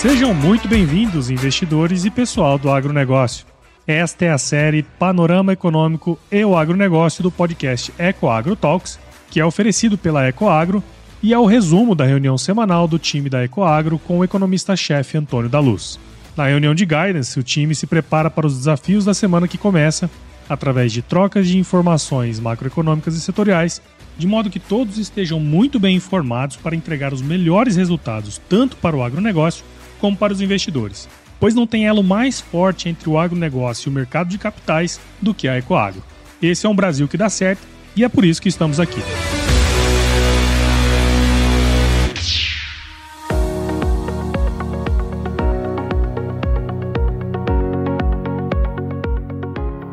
Sejam 0.00 0.32
muito 0.32 0.66
bem-vindos, 0.66 1.28
investidores 1.28 2.04
e 2.04 2.10
pessoal 2.10 2.58
do 2.58 2.70
agronegócio. 2.70 3.44
Esta 3.86 4.24
é 4.24 4.30
a 4.30 4.38
série 4.38 4.82
Panorama 4.82 5.52
Econômico 5.52 6.18
e 6.32 6.44
o 6.44 6.56
Agronegócio 6.56 7.22
do 7.22 7.30
podcast 7.30 7.92
EcoAgro 7.98 8.56
Talks, 8.56 8.98
que 9.30 9.40
é 9.40 9.44
oferecido 9.44 9.98
pela 9.98 10.26
EcoAgro 10.26 10.82
e 11.22 11.34
é 11.34 11.38
o 11.38 11.44
resumo 11.44 11.94
da 11.94 12.06
reunião 12.06 12.38
semanal 12.38 12.88
do 12.88 12.98
time 12.98 13.28
da 13.28 13.44
EcoAgro 13.44 13.98
com 13.98 14.18
o 14.18 14.24
economista-chefe 14.24 15.18
Antônio 15.18 15.50
da 15.50 15.60
Luz. 15.60 15.98
Na 16.36 16.46
reunião 16.46 16.74
de 16.74 16.86
guidance, 16.86 17.38
o 17.38 17.42
time 17.42 17.74
se 17.74 17.86
prepara 17.86 18.30
para 18.30 18.46
os 18.46 18.56
desafios 18.56 19.04
da 19.04 19.12
semana 19.12 19.46
que 19.46 19.58
começa, 19.58 20.08
através 20.50 20.92
de 20.92 21.00
trocas 21.00 21.46
de 21.46 21.56
informações 21.56 22.40
macroeconômicas 22.40 23.14
e 23.14 23.20
setoriais, 23.20 23.80
de 24.18 24.26
modo 24.26 24.50
que 24.50 24.58
todos 24.58 24.98
estejam 24.98 25.38
muito 25.38 25.78
bem 25.78 25.94
informados 25.96 26.56
para 26.56 26.74
entregar 26.74 27.14
os 27.14 27.22
melhores 27.22 27.76
resultados 27.76 28.40
tanto 28.48 28.76
para 28.76 28.96
o 28.96 29.02
agronegócio 29.04 29.64
como 30.00 30.16
para 30.16 30.32
os 30.32 30.40
investidores, 30.40 31.08
pois 31.38 31.54
não 31.54 31.68
tem 31.68 31.86
elo 31.86 32.02
mais 32.02 32.40
forte 32.40 32.88
entre 32.88 33.08
o 33.08 33.16
agronegócio 33.16 33.88
e 33.88 33.90
o 33.90 33.94
mercado 33.94 34.28
de 34.28 34.38
capitais 34.38 35.00
do 35.22 35.32
que 35.32 35.46
a 35.46 35.56
Ecoagro. 35.56 36.02
Esse 36.42 36.66
é 36.66 36.68
um 36.68 36.74
Brasil 36.74 37.06
que 37.06 37.16
dá 37.16 37.30
certo 37.30 37.62
e 37.94 38.02
é 38.02 38.08
por 38.08 38.24
isso 38.24 38.42
que 38.42 38.48
estamos 38.48 38.80
aqui. 38.80 39.00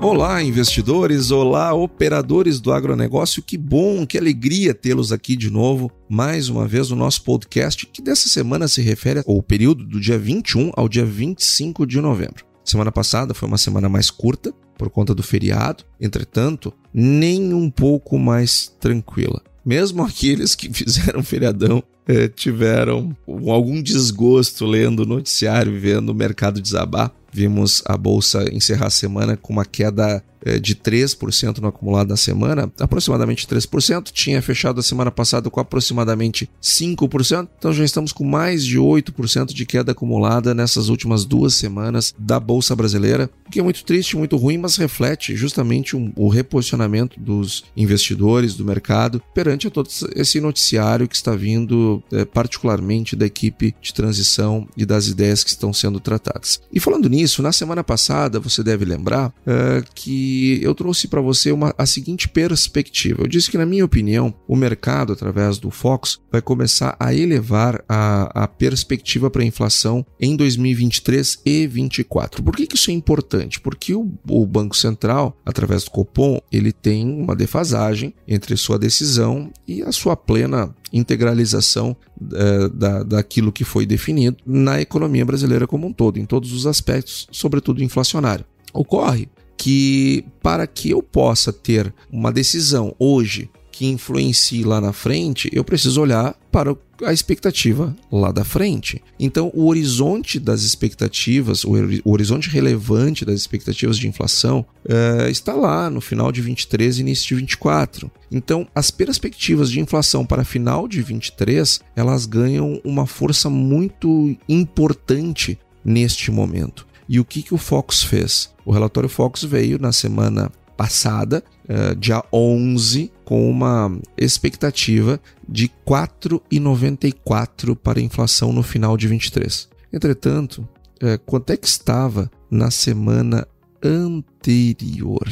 Olá, 0.10 0.42
investidores! 0.42 1.32
Olá, 1.32 1.74
operadores 1.74 2.62
do 2.62 2.72
agronegócio! 2.72 3.44
Que 3.44 3.58
bom, 3.58 4.08
que 4.08 4.18
alegria 4.18 4.74
tê-los 4.74 5.12
aqui 5.12 5.36
de 5.36 5.50
novo, 5.50 5.92
mais 6.08 6.48
uma 6.48 6.66
vez 6.66 6.90
no 6.90 6.95
nosso 6.95 7.22
podcast, 7.23 7.86
que 7.86 8.02
dessa 8.02 8.30
semana 8.30 8.70
se 8.70 8.81
refere 8.81 9.22
ao 9.28 9.44
período 9.44 9.84
do 9.84 10.00
dia 10.00 10.18
21 10.18 10.72
ao 10.78 10.88
dia 10.88 11.06
25 11.06 11.86
de 11.86 12.00
novembro. 12.00 12.46
Semana 12.64 12.90
passada 12.90 13.34
foi 13.34 13.50
uma 13.50 13.58
semana 13.58 13.90
mais 13.90 14.09
curta, 14.09 14.54
por 14.78 14.90
conta 14.90 15.14
do 15.14 15.22
feriado, 15.22 15.84
entretanto, 16.00 16.74
nem 16.94 17.53
um 17.53 17.70
pouco 17.70 18.18
mais 18.18 18.74
tranquila. 18.80 19.44
Mesmo 19.66 20.03
aqueles 20.08 20.56
que 20.56 20.72
fizeram 20.72 21.22
feriadão 21.22 21.84
eh, 22.08 22.27
tiveram 22.27 23.16
algum 23.27 23.81
desgosto 23.81 24.66
lendo 24.66 25.02
o 25.02 25.05
noticiário 25.05 25.75
e 25.75 25.80
vendo 25.80 26.09
o 26.09 26.16
mercado 26.16 26.61
desabar. 26.61 27.11
Vimos 27.31 27.83
a 27.86 27.97
bolsa 27.97 28.45
encerrar 28.53 28.88
a 28.88 28.91
semana 28.91 29.38
com 29.38 29.53
uma 29.53 29.66
queda 29.66 30.23
é, 30.47 30.59
de 30.59 30.75
3% 30.75 31.58
no 31.58 31.67
acumulado 31.67 32.08
da 32.08 32.16
semana, 32.16 32.72
aproximadamente 32.80 33.45
3%, 33.45 34.11
tinha 34.11 34.41
fechado 34.41 34.80
a 34.80 34.83
semana 34.83 35.11
passada 35.11 35.50
com 35.50 35.59
aproximadamente 35.59 36.50
5%, 36.61 37.50
então 37.58 37.73
já 37.73 37.83
estamos 37.83 38.13
com 38.13 38.23
mais 38.23 38.63
de 38.63 38.80
8% 38.80 39.53
de 39.53 39.66
queda 39.66 39.91
acumulada 39.91 40.53
nessas 40.53 40.89
últimas 40.89 41.25
duas 41.25 41.53
semanas 41.55 42.13
da 42.17 42.39
Bolsa 42.39 42.75
Brasileira, 42.75 43.30
o 43.45 43.52
que 43.52 43.59
é 43.59 43.63
muito 43.63 43.83
triste, 43.83 44.16
muito 44.16 44.38
ruim, 44.38 44.58
mas 44.58 44.78
reflete 44.78 45.35
justamente 45.35 45.95
um, 45.95 46.13
o 46.16 46.30
reposicionamento 46.30 47.19
dos 47.19 47.66
investidores, 47.75 48.55
do 48.55 48.63
mercado, 48.63 49.22
perante 49.33 49.69
todo 49.69 49.89
esse 50.16 50.39
noticiário 50.39 51.08
que 51.08 51.16
está 51.16 51.35
vindo 51.35 51.97
é, 52.12 52.26
particularmente 52.26 53.16
da 53.16 53.26
equipe 53.26 53.76
de 53.81 53.94
transição 53.94 54.67
e 54.76 54.86
das 54.86 55.08
ideias 55.08 55.44
que 55.44 55.50
estão 55.50 55.72
sendo 55.72 56.00
tratadas. 56.00 56.62
E 56.72 56.80
falando 56.80 57.09
nisso, 57.09 57.42
na 57.42 57.52
semana 57.52 57.84
passada, 57.84 58.40
você 58.40 58.64
deve 58.64 58.86
lembrar 58.86 59.34
é, 59.45 59.84
que 59.94 60.59
eu 60.62 60.73
trouxe 60.73 61.08
para 61.08 61.22
você 61.22 61.52
uma, 61.52 61.73
a 61.78 61.86
seguinte 61.86 62.28
perspectiva. 62.28 63.23
Eu 63.23 63.28
disse 63.28 63.50
que, 63.50 63.58
na 63.58 63.66
minha 63.66 63.86
opinião, 63.86 64.34
o 64.48 64.56
mercado, 64.56 65.14
através 65.14 65.58
do 65.58 65.72
Fox, 65.72 66.20
vai 66.31 66.42
começar 66.42 66.95
a 67.00 67.14
elevar 67.14 67.84
a, 67.88 68.44
a 68.44 68.48
perspectiva 68.48 69.30
para 69.30 69.42
a 69.42 69.45
inflação 69.45 70.06
em 70.19 70.35
2023 70.35 71.40
e 71.46 71.68
2024. 71.68 72.44
Por 72.44 72.56
que, 72.56 72.68
que 72.68 72.75
isso 72.75 72.91
é 72.91 72.94
importante? 72.94 73.59
Porque 73.59 73.94
o, 73.94 74.12
o 74.29 74.46
Banco 74.46 74.75
Central, 74.75 75.38
através 75.46 75.84
do 75.84 75.91
Copom, 75.91 76.40
ele 76.52 76.72
tem 76.72 77.09
uma 77.09 77.35
defasagem 77.35 78.14
entre 78.28 78.56
sua 78.58 78.78
decisão 78.78 79.52
e 79.68 79.81
a 79.81 79.91
sua 79.91 80.16
plena 80.16 80.74
integralização 80.91 81.87
é, 82.34 82.70
da, 82.70 83.03
daquilo 83.03 83.52
que 83.52 83.64
foi 83.64 83.86
definido 83.86 84.38
na 84.46 84.81
economia 84.81 85.25
brasileira 85.25 85.68
como 85.68 85.88
um 85.88 85.94
todo, 85.94 86.18
em 86.18 86.25
todos 86.25 86.53
os 86.53 86.66
aspectos, 86.66 87.28
sobretudo 87.31 87.84
inflacionário. 87.84 88.46
Ocorre 88.74 89.30
que 89.58 90.24
para 90.42 90.68
que 90.68 90.92
eu 90.92 91.02
possa 91.02 91.52
ter 91.52 91.94
uma 92.12 92.31
decisão 92.31 92.96
hoje 93.00 93.50
que 93.78 93.86
influencie 93.86 94.64
lá 94.64 94.82
na 94.82 94.92
frente, 94.92 95.52
eu 95.54 95.64
preciso 95.64 96.02
olhar 96.02 96.34
para 96.52 96.76
a 97.06 97.14
expectativa 97.14 97.96
lá 98.12 98.32
da 98.32 98.44
frente. 98.44 99.04
Então, 99.20 99.52
o 99.54 99.68
horizonte 99.68 100.40
das 100.40 100.64
expectativas, 100.64 101.64
o 101.64 101.76
horizonte 102.04 102.50
relevante 102.50 103.24
das 103.24 103.36
expectativas 103.36 104.00
de 104.00 104.08
inflação 104.08 104.66
é, 104.84 105.30
está 105.30 105.54
lá 105.54 105.92
no 105.92 106.02
final 106.02 106.32
de 106.32 106.42
23 106.42 106.98
e 106.98 107.02
início 107.02 107.28
de 107.28 107.36
24. 107.36 108.10
Então, 108.32 108.68
as 108.74 108.90
perspectivas 108.90 109.70
de 109.70 109.80
inflação 109.80 110.26
para 110.26 110.44
final 110.44 110.88
de 110.88 111.00
23 111.04 111.80
elas 111.96 112.26
ganham 112.26 112.82
uma 112.84 113.06
força 113.06 113.48
muito 113.48 114.36
importante 114.50 115.59
neste 115.86 116.32
momento. 116.32 116.88
E 117.08 117.20
o 117.20 117.26
que, 117.26 117.44
que 117.44 117.54
o 117.54 117.59
Fox 117.59 118.02
fez? 118.02 118.50
O 118.66 118.72
relatório 118.72 119.08
Fox 119.08 119.44
veio 119.44 119.78
na 119.78 119.92
semana 119.92 120.52
passada, 120.78 121.44
uh, 121.68 121.96
dia 121.96 122.24
11, 122.32 123.12
com 123.26 123.50
uma 123.50 124.00
expectativa 124.16 125.20
de 125.50 125.72
4,94 125.86 127.76
para 127.76 128.00
a 128.00 128.04
inflação 128.04 128.54
no 128.54 128.62
final 128.62 128.96
de 128.96 129.08
23. 129.08 129.68
Entretanto, 129.92 130.70
uh, 131.02 131.18
quanto 131.26 131.50
é 131.50 131.58
que 131.58 131.68
estava 131.68 132.30
na 132.50 132.70
semana 132.70 133.48
anterior? 133.84 135.28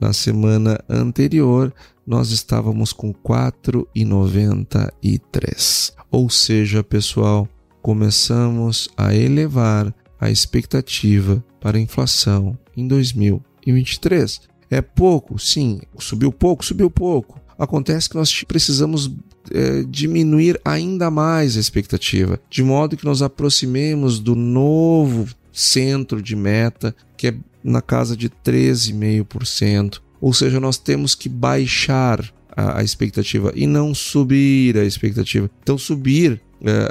Na 0.00 0.12
semana 0.12 0.78
anterior, 0.88 1.72
nós 2.06 2.30
estávamos 2.30 2.92
com 2.92 3.12
4,93. 3.12 5.92
Ou 6.10 6.28
seja, 6.30 6.84
pessoal, 6.84 7.48
começamos 7.82 8.88
a 8.96 9.12
elevar 9.14 9.94
a 10.20 10.30
expectativa 10.30 11.44
para 11.60 11.76
a 11.78 11.80
inflação 11.80 12.56
em 12.76 12.86
2023. 12.86 14.42
É 14.70 14.80
pouco? 14.80 15.38
Sim. 15.38 15.80
Subiu 15.98 16.32
pouco? 16.32 16.64
Subiu 16.64 16.90
pouco. 16.90 17.40
Acontece 17.58 18.08
que 18.08 18.16
nós 18.16 18.42
precisamos 18.44 19.10
é, 19.50 19.84
diminuir 19.88 20.60
ainda 20.64 21.10
mais 21.10 21.56
a 21.56 21.60
expectativa, 21.60 22.40
de 22.50 22.62
modo 22.62 22.96
que 22.96 23.04
nós 23.04 23.22
aproximemos 23.22 24.18
do 24.18 24.34
novo 24.34 25.28
centro 25.52 26.20
de 26.20 26.34
meta, 26.34 26.94
que 27.16 27.28
é 27.28 27.34
na 27.62 27.80
casa 27.80 28.16
de 28.16 28.28
13,5%. 28.28 30.00
Ou 30.20 30.32
seja, 30.32 30.58
nós 30.58 30.78
temos 30.78 31.14
que 31.14 31.28
baixar 31.28 32.24
a, 32.56 32.82
expectativa 32.82 33.52
e 33.54 33.66
não 33.66 33.94
subir 33.94 34.76
a 34.78 34.84
expectativa. 34.84 35.50
Então, 35.62 35.76
subir 35.76 36.40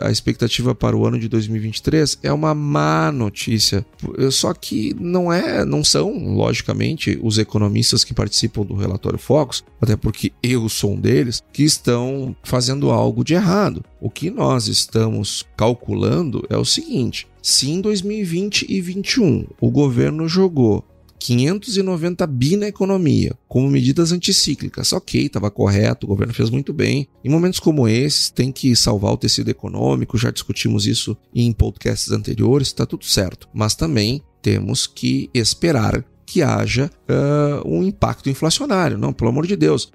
a 0.02 0.12
expectativa 0.12 0.76
para 0.76 0.96
o 0.96 1.06
ano 1.06 1.20
de 1.20 1.28
2023 1.28 2.20
é 2.24 2.32
uma 2.32 2.54
má 2.54 3.12
notícia. 3.12 3.86
Só 4.32 4.54
que 4.54 4.96
não 5.00 5.32
é, 5.32 5.66
não 5.66 5.84
são, 5.84 6.36
logicamente, 6.36 7.20
os 7.22 7.38
economistas 7.38 8.04
que 8.04 8.14
participam 8.14 8.64
do 8.64 8.76
relatório 8.76 9.20
Focus, 9.20 9.64
até 9.82 9.96
porque 9.96 10.32
eu 10.42 10.70
sou 10.70 10.94
um 10.94 11.00
deles, 11.00 11.42
que 11.52 11.64
estão 11.64 12.36
fazendo 12.44 12.92
algo 12.92 13.24
de 13.24 13.34
errado. 13.34 13.84
O 14.00 14.10
que 14.10 14.30
nós 14.30 14.68
estamos 14.68 15.46
calculando 15.58 16.46
é 16.50 16.58
o 16.58 16.66
seguinte: 16.66 17.28
se 17.42 17.72
em 17.72 17.82
2020 17.82 18.66
e 18.70 18.84
2021 18.84 19.48
o 19.60 19.72
governo 19.72 20.28
jogou 20.28 20.84
590 21.24 22.28
bi 22.28 22.58
na 22.58 22.68
economia, 22.68 23.34
como 23.48 23.70
medidas 23.70 24.12
anticíclicas. 24.12 24.92
Ok, 24.92 25.26
estava 25.26 25.50
correto, 25.50 26.06
o 26.06 26.10
governo 26.10 26.34
fez 26.34 26.50
muito 26.50 26.74
bem. 26.74 27.08
Em 27.24 27.30
momentos 27.30 27.62
como 27.62 27.88
esses, 27.88 28.30
tem 28.30 28.52
que 28.52 28.76
salvar 28.76 29.14
o 29.14 29.18
tecido 29.18 29.50
econômico, 29.50 30.18
já 30.18 30.32
discutimos 30.32 30.86
isso 30.86 31.16
em 31.34 31.54
podcasts 31.54 32.12
anteriores, 32.12 32.68
está 32.68 32.86
tudo 32.86 33.06
certo. 33.06 33.48
Mas 33.54 33.74
também 33.74 34.22
temos 34.42 34.86
que 34.86 35.30
esperar 35.34 36.04
que 36.26 36.42
haja 36.42 36.92
uh, 37.08 37.66
um 37.66 37.84
impacto 37.84 38.30
inflacionário. 38.30 38.98
Não, 38.98 39.14
pelo 39.14 39.30
amor 39.30 39.48
de 39.48 39.56
Deus. 39.56 39.94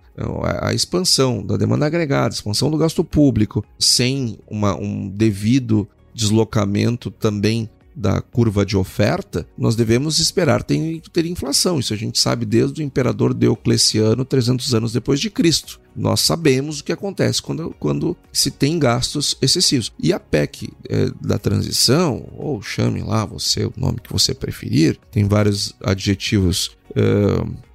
A, 0.63 0.73
expansão 0.73 1.45
da 1.45 1.59
demanda 1.59 1.85
agregada, 1.85 2.35
a 2.35 2.37
expansão 2.37 2.71
do 2.71 2.79
gasto 2.79 3.05
público, 3.05 3.63
sem 3.79 4.39
uma, 4.49 4.75
um 4.75 5.09
devido 5.09 5.87
deslocamento 6.15 7.11
também 7.11 7.69
da 7.99 8.21
curva 8.21 8.65
de 8.65 8.77
oferta, 8.77 9.45
nós 9.59 9.75
devemos 9.75 10.21
esperar 10.21 10.63
ter, 10.63 11.03
ter 11.13 11.27
inflação. 11.27 11.81
Isso 11.81 11.93
a 11.93 11.97
gente 11.97 12.19
sabe 12.19 12.47
desde 12.47 12.81
o 12.81 12.85
imperador 12.85 13.35
Diocleciano, 13.35 14.25
300 14.25 14.73
anos 14.73 14.93
depois 14.93 15.19
de 15.19 15.29
Cristo. 15.29 15.81
Nós 15.97 16.21
sabemos 16.21 16.79
o 16.79 16.85
que 16.85 16.93
acontece 16.93 17.43
quando, 17.43 17.75
quando 17.81 18.17
se 18.33 18.53
tem 18.53 18.79
gastos 18.79 19.37
excessivos. 19.43 19.93
E 19.99 20.13
a 20.13 20.21
PEC 20.21 20.73
é, 20.89 21.11
da 21.21 21.39
transição, 21.39 22.29
ou 22.37 22.63
chame 22.63 23.03
lá 23.03 23.25
você 23.25 23.65
o 23.65 23.73
nome 23.77 23.99
que 24.01 24.13
você 24.13 24.33
preferir, 24.33 24.97
tem 25.11 25.25
vários 25.25 25.75
adjetivos 25.83 26.77
é, 26.95 27.68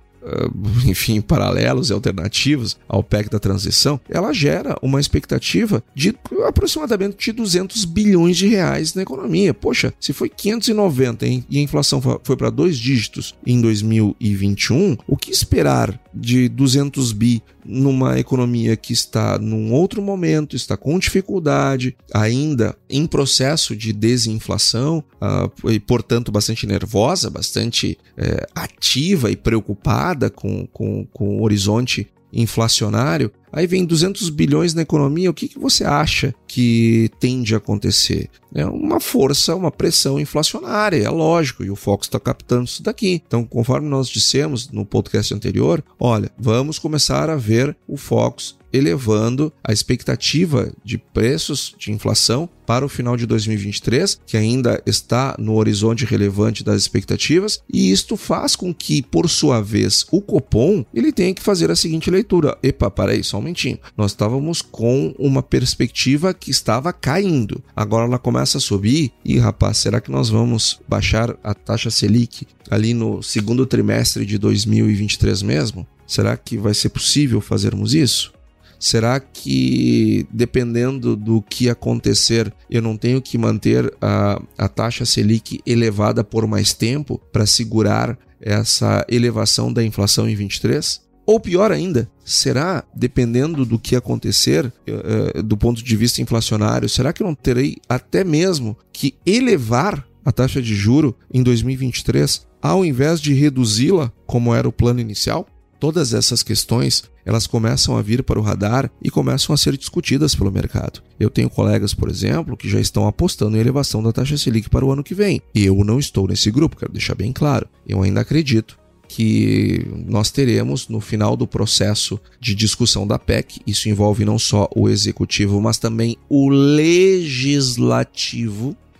enfim, 0.86 1.22
paralelos 1.22 1.90
e 1.90 1.94
alternativos 1.94 2.78
ao 2.88 3.04
PEC 3.04 3.30
da 3.30 3.40
transição, 3.40 4.00
ela 4.10 4.34
gera 4.34 4.78
uma 4.82 5.00
expectativa 5.00 5.84
de 5.94 6.16
aproximadamente 6.48 7.18
de 7.26 7.32
200 7.32 7.86
bilhões 7.86 8.38
de 8.38 8.48
reais 8.48 8.94
na 8.94 9.02
economia. 9.02 9.54
Poxa, 9.54 9.94
se 10.00 10.14
foi 10.14 10.30
590 10.30 11.26
hein, 11.26 11.46
e 11.50 11.60
a 11.60 11.62
inflação 11.62 12.02
foi 12.24 12.36
para 12.36 12.50
dois 12.50 12.78
dígitos 12.78 13.36
em 13.46 13.62
2021, 13.62 14.98
o 15.08 15.18
que 15.18 15.32
esperar 15.32 16.00
de 16.14 16.48
200 16.50 17.12
bi 17.12 17.42
numa 17.66 18.20
economia 18.20 18.76
que 18.76 18.94
está 18.94 19.38
num 19.38 19.72
outro 19.72 20.02
momento, 20.02 20.56
está 20.56 20.76
com 20.78 21.00
dificuldade, 21.00 21.96
ainda 22.14 22.76
em 22.90 23.08
processo 23.08 23.76
de 23.76 23.94
desinflação 23.94 25.04
uh, 25.22 25.72
e, 25.72 25.80
portanto, 25.80 26.32
bastante 26.32 26.68
nervosa, 26.68 27.30
bastante 27.30 27.98
uh, 28.18 28.46
ativa 28.54 29.32
e 29.32 29.36
preocupada 29.36 30.30
com, 30.30 30.68
com, 30.68 31.06
com 31.12 31.38
o 31.38 31.44
horizonte 31.44 32.08
inflacionário, 32.32 33.32
aí 33.54 33.68
vem 33.68 33.86
200 33.86 34.30
bilhões 34.30 34.74
na 34.74 34.82
economia, 34.82 35.30
o 35.30 35.34
que, 35.34 35.48
que 35.48 35.60
você 35.60 35.84
acha 35.84 36.34
que 36.48 37.10
tende 37.20 37.54
a 37.54 37.58
acontecer? 37.58 38.30
É 38.54 38.66
uma 38.66 39.00
força, 39.00 39.56
uma 39.56 39.72
pressão 39.72 40.20
inflacionária, 40.20 41.04
é 41.04 41.10
lógico, 41.10 41.64
e 41.64 41.72
o 41.72 41.76
Fox 41.76 42.08
está 42.08 42.20
captando 42.20 42.66
isso 42.66 42.84
daqui. 42.84 43.22
Então, 43.26 43.46
conforme 43.46 43.88
nós 43.88 44.10
dissemos 44.10 44.70
no 44.70 44.86
podcast 44.86 45.34
anterior, 45.34 45.84
olha, 46.00 46.32
vamos 46.38 46.78
começar 46.80 47.30
a 47.30 47.36
ver 47.36 47.76
o 47.88 47.96
Fox 47.96 48.56
elevando 48.74 49.54
a 49.64 49.72
expectativa 49.72 50.74
de 50.84 50.98
preços 50.98 51.76
de 51.78 51.92
inflação 51.92 52.50
para 52.66 52.86
o 52.86 52.90
final 52.90 53.16
de 53.16 53.28
2023, 53.28 54.20
que 54.26 54.36
ainda 54.36 54.82
está 54.86 55.36
no 55.38 55.56
horizonte 55.56 56.06
relevante 56.06 56.64
das 56.64 56.82
expectativas, 56.82 57.62
e 57.72 57.92
isto 57.92 58.18
faz 58.18 58.56
com 58.56 58.74
que, 58.74 59.04
por 59.04 59.30
sua 59.30 59.62
vez, 59.62 60.06
o 60.12 60.22
Copom 60.22 60.84
ele 60.94 61.12
tenha 61.12 61.34
que 61.36 61.42
fazer 61.42 61.70
a 61.70 61.76
seguinte 61.76 62.10
leitura: 62.10 62.58
epa, 62.64 62.92
aí, 63.10 63.24
só 63.24 63.38
um 63.38 63.43
momentinho. 63.44 63.78
Nós 63.98 64.12
estávamos 64.12 64.62
com 64.62 65.14
uma 65.20 65.44
perspectiva 65.44 66.34
que 66.34 66.50
estava 66.50 66.94
caindo, 66.94 67.62
agora 67.76 68.06
ela 68.06 68.18
começa 68.18 68.58
a 68.58 68.62
subir, 68.62 69.12
e 69.24 69.38
rapaz, 69.38 69.78
será 69.78 70.00
que 70.00 70.12
nós 70.12 70.30
vamos 70.30 70.80
baixar 70.88 71.36
a 71.44 71.54
taxa 71.54 71.92
Selic 71.92 72.48
ali 72.70 72.94
no 72.94 73.22
segundo 73.22 73.66
trimestre 73.66 74.26
de 74.26 74.38
2023 74.38 75.42
mesmo? 75.42 75.86
Será 76.08 76.36
que 76.38 76.58
vai 76.58 76.74
ser 76.74 76.90
possível 76.90 77.42
fazermos 77.42 77.94
isso? 77.94 78.34
Será 78.80 79.18
que, 79.18 80.28
dependendo 80.30 81.16
do 81.16 81.42
que 81.42 81.70
acontecer, 81.70 82.54
eu 82.70 82.82
não 82.82 82.98
tenho 82.98 83.22
que 83.22 83.38
manter 83.38 83.94
a, 84.02 84.42
a 84.58 84.68
taxa 84.68 85.06
Selic 85.06 85.62
elevada 85.66 86.22
por 86.22 86.46
mais 86.46 86.74
tempo 86.74 87.18
para 87.32 87.46
segurar 87.46 88.18
essa 88.42 89.06
elevação 89.08 89.72
da 89.72 89.82
inflação 89.82 90.28
em 90.28 90.36
23? 90.36 91.02
Ou 91.26 91.40
pior 91.40 91.72
ainda, 91.72 92.10
será, 92.24 92.84
dependendo 92.94 93.66
do 93.66 93.80
que 93.80 93.96
acontecer 93.96 94.66
uh, 94.66 95.42
do 95.42 95.56
ponto 95.56 95.84
de 95.84 95.96
vista 95.96 96.22
inflacionário, 96.22 96.90
será 96.90 97.14
que 97.14 97.24
eu 97.24 97.28
não 97.28 97.36
terei 97.36 97.78
até 97.88 98.24
mesmo 98.24 98.78
que 98.92 99.16
elevar 99.26 100.06
a 100.26 100.32
taxa 100.32 100.62
de 100.62 100.76
juro 100.76 101.16
em 101.34 101.42
2023 101.42 102.46
ao 102.62 102.86
invés 102.86 103.20
de 103.20 103.34
reduzi-la 103.34 104.12
como 104.26 104.54
era 104.54 104.68
o 104.68 104.72
plano 104.72 105.00
inicial? 105.00 105.48
Todas 105.80 106.14
essas 106.14 106.42
questões, 106.42 107.04
elas 107.26 107.46
começam 107.46 107.98
a 107.98 108.02
vir 108.02 108.24
para 108.24 108.40
o 108.40 108.42
radar 108.42 108.90
e 109.02 109.10
começam 109.10 109.54
a 109.54 109.58
ser 109.58 109.76
discutidas 109.76 110.34
pelo 110.34 110.50
mercado. 110.50 111.02
Eu 111.20 111.30
tenho 111.30 111.50
colegas, 111.50 111.94
por 111.94 112.10
exemplo, 112.10 112.56
que 112.56 112.70
já 112.70 112.80
estão 112.80 113.06
apostando 113.06 113.58
em 113.58 113.60
elevação 113.60 114.02
da 114.02 114.14
taxa 114.14 114.38
Selic 114.38 114.70
para 114.70 114.86
o 114.86 114.92
ano 114.94 115.04
que 115.04 115.14
vem. 115.14 115.42
Eu 115.54 115.84
não 115.84 116.00
estou 116.00 116.26
nesse 116.26 116.50
grupo, 116.50 116.78
quero 116.78 116.94
deixar 116.94 117.16
bem 117.16 117.34
claro. 117.34 117.68
Eu 117.86 118.02
ainda 118.02 118.22
acredito 118.22 118.78
que 119.16 119.86
nós 120.08 120.32
teremos 120.32 120.88
no 120.88 121.00
final 121.00 121.38
do 121.38 121.46
processo 121.46 122.20
de 122.40 122.56
discussão 122.56 123.06
da 123.06 123.20
PEC. 123.20 123.62
Isso 123.68 123.88
envolve 123.88 124.26
não 124.26 124.40
só 124.40 124.68
o 124.76 124.90
executivo, 124.90 125.62
mas 125.62 125.78
também 125.78 126.18
o 126.28 126.50
legislativo 126.50 127.96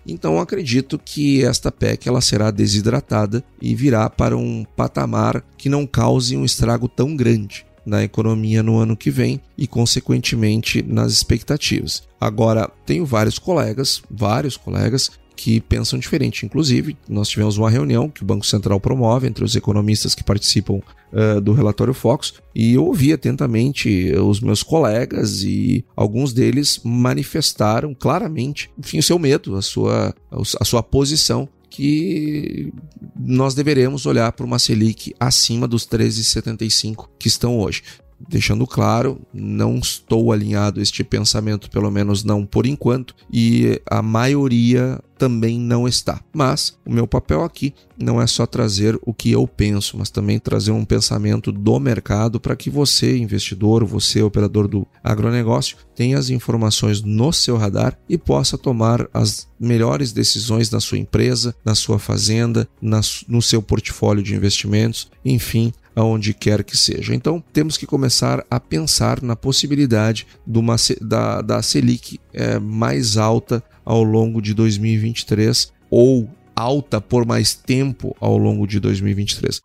então 0.06 0.38
acredito 0.38 1.00
que 1.00 1.46
esta 1.46 1.72
PEC 1.72 2.10
ela 2.10 2.20
será 2.20 2.52
desidratada 2.52 3.42
e 3.62 3.74
virá 3.74 4.08
para 4.10 4.36
um 4.38 4.66
patamar 4.76 5.42
que 5.58 5.70
não 5.70 5.88
cause 5.88 6.36
um 6.36 6.44
estrago 6.44 6.90
tão 6.90 7.16
grande 7.16 7.66
na 7.86 8.04
economia 8.04 8.62
no 8.62 8.78
ano 8.78 8.98
que 8.98 9.10
vem 9.10 9.40
e, 9.58 9.66
consequentemente, 9.66 10.84
nas 10.84 11.14
expectativas. 11.14 12.04
Agora, 12.20 12.70
tenho 12.86 13.06
vários 13.06 13.40
colegas, 13.40 14.02
vários 14.12 14.58
colegas 14.58 15.10
que 15.44 15.60
pensam 15.60 16.00
diferente. 16.00 16.46
Inclusive, 16.46 16.96
nós 17.06 17.28
tivemos 17.28 17.58
uma 17.58 17.70
reunião 17.70 18.10
que 18.10 18.24
o 18.24 18.26
Banco 18.26 18.46
Central 18.46 18.80
promove 18.80 19.28
entre 19.28 19.44
os 19.44 19.58
economistas 19.58 20.16
que 20.16 20.24
participam 20.24 20.76
uh, 20.76 21.42
do 21.42 21.52
relatório 21.52 21.94
Fox 21.94 22.36
e 22.56 22.76
eu 22.76 22.86
ouvi 22.86 23.12
atentamente 23.12 24.14
os 24.14 24.40
meus 24.40 24.64
colegas 24.64 25.44
e 25.44 25.84
alguns 25.98 26.32
deles 26.32 26.80
manifestaram 26.82 27.94
claramente, 27.94 28.72
enfim, 28.80 29.00
o 29.00 29.04
seu 29.04 29.20
medo, 29.20 29.58
a 29.58 29.62
sua, 29.62 30.16
a 30.32 30.64
sua 30.64 30.82
posição 30.82 31.50
que 31.70 32.72
nós 33.20 33.54
deveremos 33.54 34.06
olhar 34.06 34.32
para 34.32 34.46
uma 34.46 34.60
Selic 34.60 35.14
acima 35.20 35.68
dos 35.68 35.86
13,75 35.86 37.10
que 37.20 37.28
estão 37.28 37.60
hoje 37.60 37.84
deixando 38.28 38.66
claro, 38.66 39.22
não 39.34 39.78
estou 39.78 40.32
alinhado 40.32 40.80
a 40.80 40.84
este 40.84 41.04
pensamento, 41.04 41.70
pelo 41.70 41.92
menos 41.92 42.24
não 42.24 42.46
por 42.46 42.66
enquanto, 42.66 43.16
e 43.32 43.82
a 43.90 44.02
maioria 44.02 45.00
também 45.18 45.60
não 45.60 45.88
está. 45.88 46.22
Mas 46.34 46.78
o 46.86 46.92
meu 46.92 47.08
papel 47.08 47.44
aqui 47.44 47.74
não 47.98 48.22
é 48.22 48.28
só 48.28 48.46
trazer 48.46 49.00
o 49.04 49.14
que 49.14 49.32
eu 49.32 49.48
penso, 49.48 49.98
mas 49.98 50.10
também 50.10 50.40
trazer 50.40 50.72
um 50.72 50.84
pensamento 50.84 51.52
do 51.52 51.80
mercado 51.80 52.40
para 52.40 52.56
que 52.56 52.70
você, 52.70 53.18
investidor, 53.18 53.86
você, 53.86 54.22
operador 54.22 54.68
do 54.68 54.86
agronegócio, 55.04 55.78
tenha 55.96 56.18
as 56.18 56.30
informações 56.30 57.02
no 57.02 57.32
seu 57.32 57.56
radar 57.56 57.98
e 58.10 58.18
possa 58.18 58.58
tomar 58.58 59.08
as 59.14 59.48
melhores 59.60 60.12
decisões 60.12 60.70
na 60.70 60.82
sua 60.82 60.98
empresa, 60.98 61.56
na 61.64 61.76
sua 61.76 62.00
fazenda, 62.00 62.68
na, 62.82 63.00
no 63.28 63.42
seu 63.42 63.62
portfólio 63.62 64.24
de 64.24 64.36
investimentos, 64.36 65.10
enfim, 65.24 65.72
aonde 65.96 66.34
quer 66.34 66.64
que 66.64 66.78
seja. 66.78 67.14
Então, 67.14 67.44
temos 67.54 67.78
que 67.78 67.86
começar 67.86 68.46
a 68.50 68.60
pensar 68.60 69.22
na 69.22 69.36
possibilidade 69.36 70.28
uma, 70.46 70.76
da, 71.02 71.42
da 71.42 71.62
Selic 71.62 72.20
é, 72.34 72.60
mais 72.60 73.18
alta 73.18 73.64
ao 73.86 74.04
longo 74.04 74.42
de 74.42 74.54
2023 74.54 75.72
ou 75.90 76.30
alta 76.56 77.02
por 77.02 77.26
mais 77.26 77.54
tempo 77.54 78.16
ao 78.20 78.38
longo 78.38 78.66
de 78.68 78.80
2023. 78.80 79.60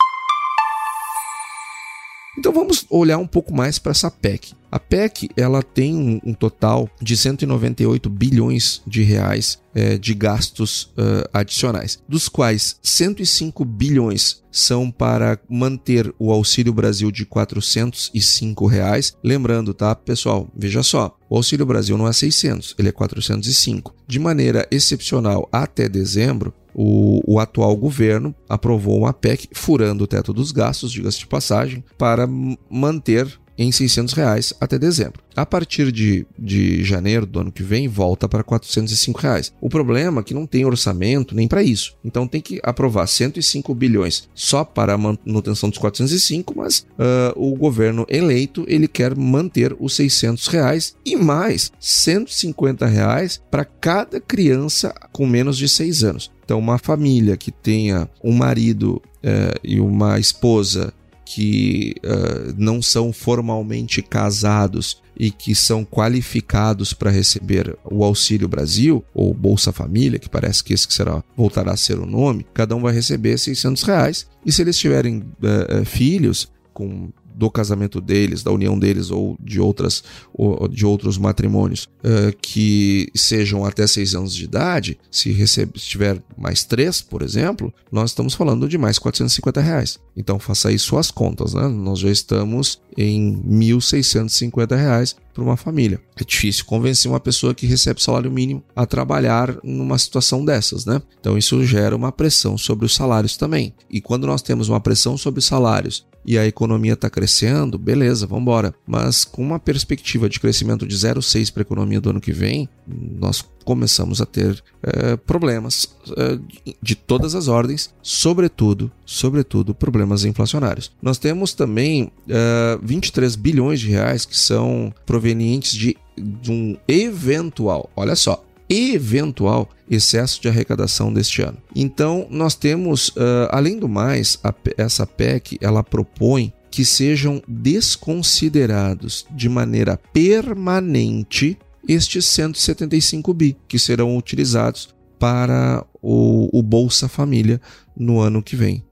Então 2.38 2.52
vamos 2.52 2.86
olhar 2.88 3.18
um 3.18 3.26
pouco 3.26 3.52
mais 3.52 3.78
para 3.78 3.90
essa 3.90 4.10
PEC. 4.10 4.54
A 4.70 4.78
PEC 4.78 5.30
ela 5.36 5.62
tem 5.62 6.20
um, 6.24 6.34
total 6.34 6.88
de 7.00 7.16
198 7.16 8.10
bilhões 8.10 8.82
de 8.86 9.02
reais 9.02 9.58
é, 9.74 9.96
de 9.96 10.12
gastos 10.14 10.92
uh, 10.98 11.28
adicionais, 11.32 12.02
dos 12.08 12.28
quais 12.28 12.76
105 12.82 13.64
bilhões 13.64 14.42
são 14.50 14.90
para 14.90 15.38
manter 15.48 16.12
o 16.18 16.32
Auxílio 16.32 16.72
Brasil 16.72 17.10
de 17.10 17.24
405 17.24 18.66
reais. 18.66 19.16
Lembrando, 19.22 19.72
tá, 19.72 19.94
pessoal? 19.94 20.48
Veja 20.54 20.82
só, 20.82 21.16
o 21.30 21.36
Auxílio 21.36 21.64
Brasil 21.64 21.96
não 21.96 22.08
é 22.08 22.12
600, 22.12 22.74
ele 22.78 22.88
é 22.88 22.92
405. 22.92 23.94
De 24.06 24.18
maneira 24.18 24.66
excepcional, 24.70 25.48
até 25.50 25.88
dezembro, 25.88 26.52
o, 26.74 27.22
o, 27.26 27.40
atual 27.40 27.76
governo 27.76 28.34
aprovou 28.48 28.98
uma 28.98 29.12
PEC 29.12 29.48
furando 29.52 30.04
o 30.04 30.06
teto 30.06 30.32
dos 30.32 30.52
gastos, 30.52 30.92
diga-se 30.92 31.18
de 31.18 31.26
passagem, 31.26 31.82
para 31.96 32.28
manter 32.70 33.38
em 33.58 33.72
600 33.72 34.14
reais 34.14 34.54
até 34.60 34.78
dezembro. 34.78 35.20
A 35.34 35.44
partir 35.44 35.90
de, 35.92 36.26
de 36.38 36.82
janeiro 36.84 37.26
do 37.26 37.40
ano 37.40 37.52
que 37.52 37.62
vem, 37.62 37.88
volta 37.88 38.28
para 38.28 38.44
405 38.44 39.20
reais. 39.20 39.52
O 39.60 39.68
problema 39.68 40.20
é 40.20 40.24
que 40.24 40.34
não 40.34 40.46
tem 40.46 40.64
orçamento 40.64 41.34
nem 41.34 41.48
para 41.48 41.62
isso. 41.62 41.94
Então 42.04 42.26
tem 42.26 42.40
que 42.40 42.60
aprovar 42.62 43.06
105 43.06 43.74
bilhões 43.74 44.28
só 44.34 44.64
para 44.64 44.94
a 44.94 44.98
manutenção 44.98 45.68
dos 45.68 45.78
405, 45.78 46.54
mas 46.56 46.86
uh, 46.98 47.32
o 47.36 47.54
governo 47.56 48.06
eleito 48.08 48.64
ele 48.68 48.86
quer 48.86 49.16
manter 49.16 49.76
os 49.78 49.94
600 49.96 50.46
reais 50.46 50.96
e 51.04 51.16
mais 51.16 51.72
150 51.80 52.86
reais 52.86 53.40
para 53.50 53.64
cada 53.64 54.20
criança 54.20 54.94
com 55.12 55.26
menos 55.26 55.56
de 55.56 55.68
6 55.68 56.04
anos. 56.04 56.30
Então, 56.44 56.58
uma 56.58 56.78
família 56.78 57.36
que 57.36 57.52
tenha 57.52 58.08
um 58.24 58.32
marido 58.32 59.02
uh, 59.18 59.60
e 59.62 59.78
uma 59.78 60.18
esposa 60.18 60.94
que 61.30 61.94
uh, 61.98 62.54
não 62.56 62.80
são 62.80 63.12
formalmente 63.12 64.00
casados 64.00 65.02
e 65.14 65.30
que 65.30 65.54
são 65.54 65.84
qualificados 65.84 66.94
para 66.94 67.10
receber 67.10 67.76
o 67.84 68.02
Auxílio 68.02 68.48
Brasil 68.48 69.04
ou 69.12 69.34
Bolsa 69.34 69.70
Família, 69.70 70.18
que 70.18 70.28
parece 70.28 70.64
que 70.64 70.72
esse 70.72 70.88
que 70.88 70.94
será 70.94 71.22
voltará 71.36 71.72
a 71.72 71.76
ser 71.76 71.98
o 71.98 72.06
nome, 72.06 72.46
cada 72.54 72.74
um 72.74 72.80
vai 72.80 72.94
receber 72.94 73.36
600 73.36 73.82
reais. 73.82 74.26
E 74.46 74.50
se 74.50 74.62
eles 74.62 74.78
tiverem 74.78 75.18
uh, 75.18 75.84
filhos 75.84 76.50
com 76.72 77.10
do 77.38 77.48
casamento 77.48 78.00
deles, 78.00 78.42
da 78.42 78.50
união 78.50 78.76
deles 78.76 79.12
ou 79.12 79.36
de 79.40 79.60
outras 79.60 80.02
ou 80.34 80.66
de 80.66 80.84
outros 80.84 81.16
matrimônios 81.16 81.88
uh, 82.02 82.36
que 82.42 83.08
sejam 83.14 83.64
até 83.64 83.86
seis 83.86 84.12
anos 84.12 84.34
de 84.34 84.42
idade, 84.42 84.98
se, 85.08 85.30
recebe, 85.30 85.78
se 85.78 85.86
tiver 85.86 86.20
mais 86.36 86.64
três, 86.64 87.00
por 87.00 87.22
exemplo, 87.22 87.72
nós 87.92 88.10
estamos 88.10 88.34
falando 88.34 88.68
de 88.68 88.76
mais 88.76 88.98
450 88.98 89.60
reais. 89.60 90.00
Então 90.16 90.40
faça 90.40 90.68
aí 90.68 90.78
suas 90.78 91.12
contas, 91.12 91.54
né? 91.54 91.68
Nós 91.68 92.00
já 92.00 92.10
estamos 92.10 92.80
em 92.96 93.40
1.650 93.40 94.76
reais 94.76 95.14
para 95.32 95.44
uma 95.44 95.56
família. 95.56 96.00
É 96.16 96.24
difícil 96.24 96.64
convencer 96.64 97.08
uma 97.08 97.20
pessoa 97.20 97.54
que 97.54 97.64
recebe 97.66 98.02
salário 98.02 98.32
mínimo 98.32 98.64
a 98.74 98.84
trabalhar 98.84 99.56
numa 99.62 99.96
situação 99.96 100.44
dessas, 100.44 100.84
né? 100.84 101.00
Então 101.20 101.38
isso 101.38 101.64
gera 101.64 101.94
uma 101.94 102.10
pressão 102.10 102.58
sobre 102.58 102.84
os 102.84 102.94
salários 102.96 103.36
também. 103.36 103.72
E 103.88 104.00
quando 104.00 104.26
nós 104.26 104.42
temos 104.42 104.68
uma 104.68 104.80
pressão 104.80 105.16
sobre 105.16 105.38
os 105.38 105.46
salários 105.46 106.04
e 106.24 106.38
a 106.38 106.46
economia 106.46 106.92
está 106.92 107.08
crescendo, 107.08 107.78
beleza, 107.78 108.26
vamos 108.26 108.42
embora. 108.42 108.74
Mas 108.86 109.24
com 109.24 109.42
uma 109.42 109.58
perspectiva 109.58 110.28
de 110.28 110.38
crescimento 110.38 110.86
de 110.86 110.94
0,6 110.94 111.52
para 111.52 111.62
a 111.62 111.64
economia 111.64 112.00
do 112.00 112.10
ano 112.10 112.20
que 112.20 112.32
vem, 112.32 112.68
nós 112.86 113.44
começamos 113.64 114.20
a 114.22 114.26
ter 114.26 114.62
é, 114.82 115.16
problemas 115.16 115.94
é, 116.16 116.38
de 116.80 116.94
todas 116.94 117.34
as 117.34 117.48
ordens, 117.48 117.92
sobretudo, 118.02 118.90
sobretudo 119.04 119.74
problemas 119.74 120.24
inflacionários. 120.24 120.90
Nós 121.02 121.18
temos 121.18 121.52
também 121.52 122.10
é, 122.28 122.78
23 122.82 123.36
bilhões 123.36 123.80
de 123.80 123.88
reais 123.90 124.24
que 124.24 124.36
são 124.36 124.92
provenientes 125.04 125.72
de, 125.72 125.96
de 126.16 126.50
um 126.50 126.76
eventual, 126.88 127.90
olha 127.94 128.16
só, 128.16 128.42
eventual 128.68 129.68
excesso 129.90 130.40
de 130.40 130.48
arrecadação 130.48 131.12
deste 131.12 131.42
ano. 131.42 131.58
Então, 131.74 132.26
nós 132.30 132.54
temos, 132.54 133.08
uh, 133.10 133.48
além 133.50 133.78
do 133.78 133.88
mais, 133.88 134.38
a, 134.44 134.54
essa 134.76 135.06
PEC 135.06 135.58
ela 135.60 135.82
propõe 135.82 136.52
que 136.70 136.84
sejam 136.84 137.42
desconsiderados 137.48 139.26
de 139.30 139.48
maneira 139.48 139.96
permanente 140.12 141.58
estes 141.88 142.26
175 142.26 143.32
bi 143.32 143.56
que 143.66 143.78
serão 143.78 144.16
utilizados 144.16 144.94
para 145.18 145.84
o, 146.02 146.48
o 146.56 146.62
Bolsa 146.62 147.08
Família 147.08 147.60
no 147.96 148.20
ano 148.20 148.42
que 148.42 148.54
vem. 148.54 148.84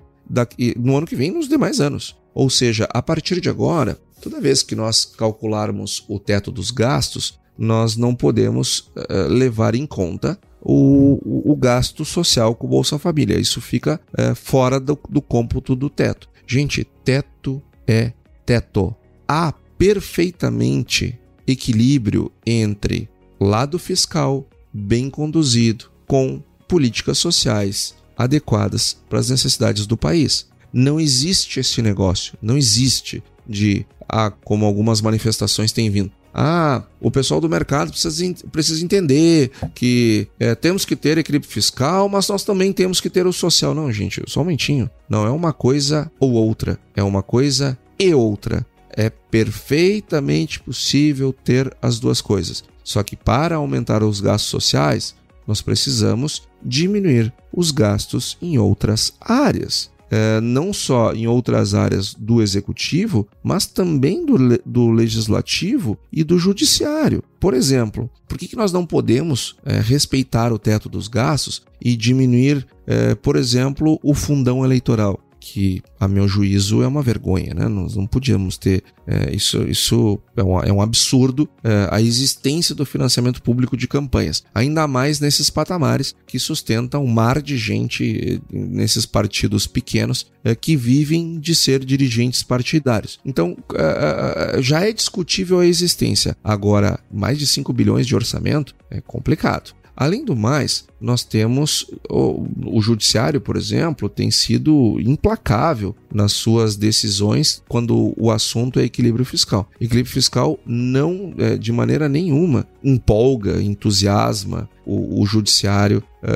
No 0.77 0.97
ano 0.97 1.07
que 1.07 1.15
vem, 1.15 1.31
nos 1.31 1.49
demais 1.49 1.81
anos. 1.81 2.17
Ou 2.35 2.51
seja, 2.51 2.89
a 2.91 3.01
partir 3.01 3.41
de 3.41 3.49
agora, 3.49 3.99
toda 4.21 4.41
vez 4.41 4.63
que 4.63 4.75
nós 4.75 5.05
calcularmos 5.05 6.05
o 6.09 6.19
teto 6.19 6.51
dos 6.51 6.71
gastos, 6.71 7.39
nós 7.59 7.97
não 7.97 8.15
podemos 8.15 8.91
uh, 8.97 9.29
levar 9.29 9.75
em 9.75 9.87
conta 9.87 10.39
o, 10.61 11.51
o, 11.53 11.55
gasto 11.57 12.05
social 12.05 12.55
com 12.55 12.67
o 12.67 12.71
Bolsa 12.71 12.99
Família. 12.99 13.39
Isso 13.39 13.61
fica 13.61 14.01
uh, 14.13 14.35
fora 14.35 14.81
do, 14.81 14.99
do 15.09 15.23
cômputo 15.23 15.77
do 15.77 15.89
teto. 15.89 16.29
Gente, 16.47 16.85
teto 17.05 17.63
é 17.87 18.13
teto. 18.45 18.95
Há 19.29 19.53
perfeitamente 19.79 21.19
equilíbrio 21.47 22.33
entre 22.45 23.09
lado 23.39 23.79
fiscal 23.79 24.47
bem 24.73 25.09
conduzido 25.09 25.87
com 26.07 26.43
políticas 26.69 27.19
sociais 27.19 27.95
adequadas 28.17 28.97
para 29.09 29.19
as 29.19 29.31
necessidades 29.31 29.87
do 29.87 29.97
país. 29.97 30.49
Não 30.73 30.99
existe 30.99 31.61
esse 31.61 31.81
negócio, 31.81 32.37
não 32.43 32.57
existe 32.57 33.23
de, 33.47 33.87
ah, 34.09 34.31
como 34.31 34.65
algumas 34.67 35.01
manifestações 35.01 35.73
têm 35.73 35.91
vindo, 35.91 36.11
ah, 36.39 36.83
o 37.01 37.11
pessoal 37.11 37.41
do 37.41 37.49
mercado 37.49 37.91
precisa, 37.91 38.35
precisa 38.53 38.85
entender 38.85 39.51
que 39.75 40.29
é, 40.39 40.55
temos 40.55 40.85
que 40.85 40.95
ter 40.95 41.17
equilíbrio 41.17 41.51
fiscal, 41.51 42.11
mas 42.11 42.29
nós 42.29 42.45
também 42.45 42.75
temos 42.75 43.01
que 43.01 43.09
ter 43.09 43.27
o 43.27 43.33
social. 43.33 43.75
Não, 43.75 43.91
gente, 43.91 44.23
só 44.27 44.41
um 44.41 44.45
momentinho. 44.45 44.91
Não 45.09 45.25
é 45.25 45.31
uma 45.31 45.55
coisa 45.55 46.13
ou 46.21 46.33
outra, 46.33 46.79
é 46.95 47.03
uma 47.03 47.23
coisa 47.23 47.79
e 47.99 48.13
outra. 48.13 48.67
É 48.91 49.09
perfeitamente 49.09 50.61
possível 50.61 51.33
ter 51.33 51.75
as 51.81 51.99
duas 51.99 52.21
coisas. 52.21 52.63
Só 52.85 53.03
que 53.03 53.17
para 53.17 53.57
aumentar 53.57 54.03
os 54.03 54.21
gastos 54.21 54.51
sociais, 54.51 55.15
nós 55.47 55.63
precisamos 55.63 56.43
diminuir 56.63 57.33
os 57.51 57.71
gastos 57.71 58.37
em 58.43 58.59
outras 58.59 59.15
áreas 59.23 59.91
é, 60.11 60.41
não 60.41 60.73
só 60.73 61.13
em 61.13 61.27
outras 61.27 61.75
áreas 61.75 62.15
do 62.15 62.41
executivo, 62.41 63.27
mas 63.43 63.67
também 63.67 64.25
do, 64.25 64.37
do 64.65 64.91
legislativo 64.91 65.99
e 66.13 66.23
do 66.23 66.39
judiciário. 66.39 67.23
Por 67.41 67.55
exemplo, 67.55 68.11
por 68.29 68.39
que, 68.39 68.49
que 68.49 68.57
nós 68.57 68.73
não 68.73 68.87
podemos 68.87 69.57
é, 69.65 69.81
respeitar 69.81 70.53
o 70.53 70.59
teto 70.59 70.89
dos 70.89 71.09
gastos 71.09 71.63
e 71.81 71.97
diminuir, 71.97 72.67
é, 72.87 73.15
por 73.15 73.37
exemplo, 73.37 73.99
o 74.03 74.15
fundão 74.15 74.65
eleitoral? 74.65 75.21
Que, 75.47 75.81
a 76.01 76.09
meu 76.09 76.27
juízo, 76.27 76.83
é 76.83 76.89
uma 76.89 77.03
vergonha, 77.03 77.55
né? 77.55 77.69
Nós 77.69 77.95
não 77.95 78.05
podíamos 78.05 78.59
ter 78.59 78.83
é, 79.07 79.33
isso. 79.33 79.63
Isso 79.63 80.19
é 80.37 80.43
um, 80.43 80.61
é 80.61 80.73
um 80.73 80.83
absurdo 80.83 81.49
é, 81.63 81.89
a 81.91 82.03
existência 82.03 82.75
do 82.75 82.85
financiamento 82.85 83.41
público 83.41 83.77
de 83.77 83.87
campanhas, 83.87 84.43
ainda 84.53 84.89
mais 84.89 85.21
nesses 85.21 85.49
patamares 85.49 86.17
que 86.27 86.41
sustentam 86.41 87.05
um 87.05 87.07
mar 87.07 87.41
de 87.41 87.57
gente 87.57 88.41
é, 88.53 88.57
nesses 88.57 89.07
partidos 89.07 89.69
pequenos 89.69 90.27
é, 90.43 90.53
que 90.55 90.75
vivem 90.75 91.39
de 91.39 91.55
ser 91.55 91.85
dirigentes 91.85 92.43
partidários. 92.43 93.21
Então, 93.25 93.57
é, 93.75 94.61
já 94.61 94.85
é 94.85 94.93
discutível 94.93 95.61
a 95.61 95.67
existência. 95.67 96.37
Agora, 96.43 96.99
mais 97.13 97.39
de 97.39 97.47
5 97.47 97.73
bilhões 97.73 98.07
de 98.07 98.17
orçamento 98.17 98.75
é 98.91 99.01
complicado. 99.01 99.75
Além 99.97 100.25
do 100.25 100.37
mais, 100.37 100.85
nós 101.01 101.25
temos 101.25 101.91
o, 102.11 102.47
o, 102.67 102.83
judiciário, 102.83 103.41
por 103.41 103.57
exemplo, 103.57 104.11
tem 104.11 104.31
sido 104.31 105.01
implacável 105.01 105.97
nas 106.13 106.33
suas 106.33 106.77
decisões 106.77 107.63
quando 107.67 108.13
o 108.19 108.31
assunto 108.31 108.79
é 108.79 108.85
equilíbrio 108.85 109.25
fiscal. 109.25 109.69
Equilíbrio 109.81 110.13
fiscal 110.13 110.59
não, 110.67 111.33
é, 111.39 111.57
de 111.57 111.73
maneira 111.73 112.11
nenhuma, 112.11 112.67
empolga, 112.85 113.63
entusiasma 113.63 114.69
o, 114.85 115.23
o 115.23 115.27
judiciário 115.27 116.03
é, 116.23 116.33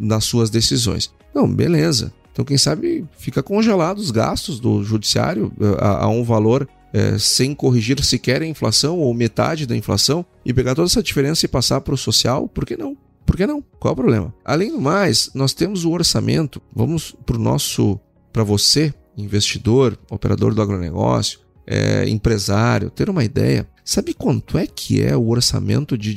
nas 0.00 0.24
suas 0.24 0.50
decisões. 0.50 1.12
Não, 1.32 1.48
beleza. 1.48 2.12
Então, 2.32 2.44
quem 2.44 2.58
sabe 2.58 3.04
fica 3.16 3.42
congelado 3.42 3.98
os 3.98 4.10
gastos 4.10 4.60
do 4.60 4.84
judiciário 4.84 5.50
é, 5.60 5.84
a, 5.84 6.04
a 6.04 6.08
um 6.08 6.22
valor 6.22 6.68
é, 6.92 7.18
sem 7.18 7.54
corrigir 7.54 8.02
sequer 8.02 8.42
a 8.42 8.46
inflação 8.46 8.98
ou 8.98 9.12
metade 9.12 9.66
da 9.66 9.76
inflação 9.76 10.24
e 10.44 10.52
pegar 10.52 10.74
toda 10.74 10.86
essa 10.86 11.02
diferença 11.02 11.44
e 11.44 11.48
passar 11.48 11.80
para 11.80 11.94
o 11.94 11.98
social, 11.98 12.48
por 12.48 12.64
que 12.64 12.76
não? 12.76 12.96
Por 13.24 13.36
que 13.36 13.46
não? 13.46 13.62
Qual 13.78 13.90
é 13.90 13.92
o 13.92 13.96
problema? 13.96 14.34
Além 14.44 14.70
do 14.70 14.80
mais, 14.80 15.30
nós 15.34 15.52
temos 15.52 15.84
o 15.84 15.90
orçamento. 15.90 16.62
Vamos 16.74 17.14
para 17.26 17.36
o 17.36 17.40
nosso, 17.40 17.98
para 18.32 18.44
você, 18.44 18.94
investidor, 19.16 19.98
operador 20.08 20.54
do 20.54 20.62
agronegócio, 20.62 21.40
é, 21.66 22.08
empresário, 22.08 22.88
ter 22.88 23.10
uma 23.10 23.24
ideia. 23.24 23.68
Sabe 23.84 24.14
quanto 24.14 24.56
é 24.56 24.66
que 24.66 25.02
é 25.02 25.16
o 25.16 25.28
orçamento 25.28 25.98
de, 25.98 26.14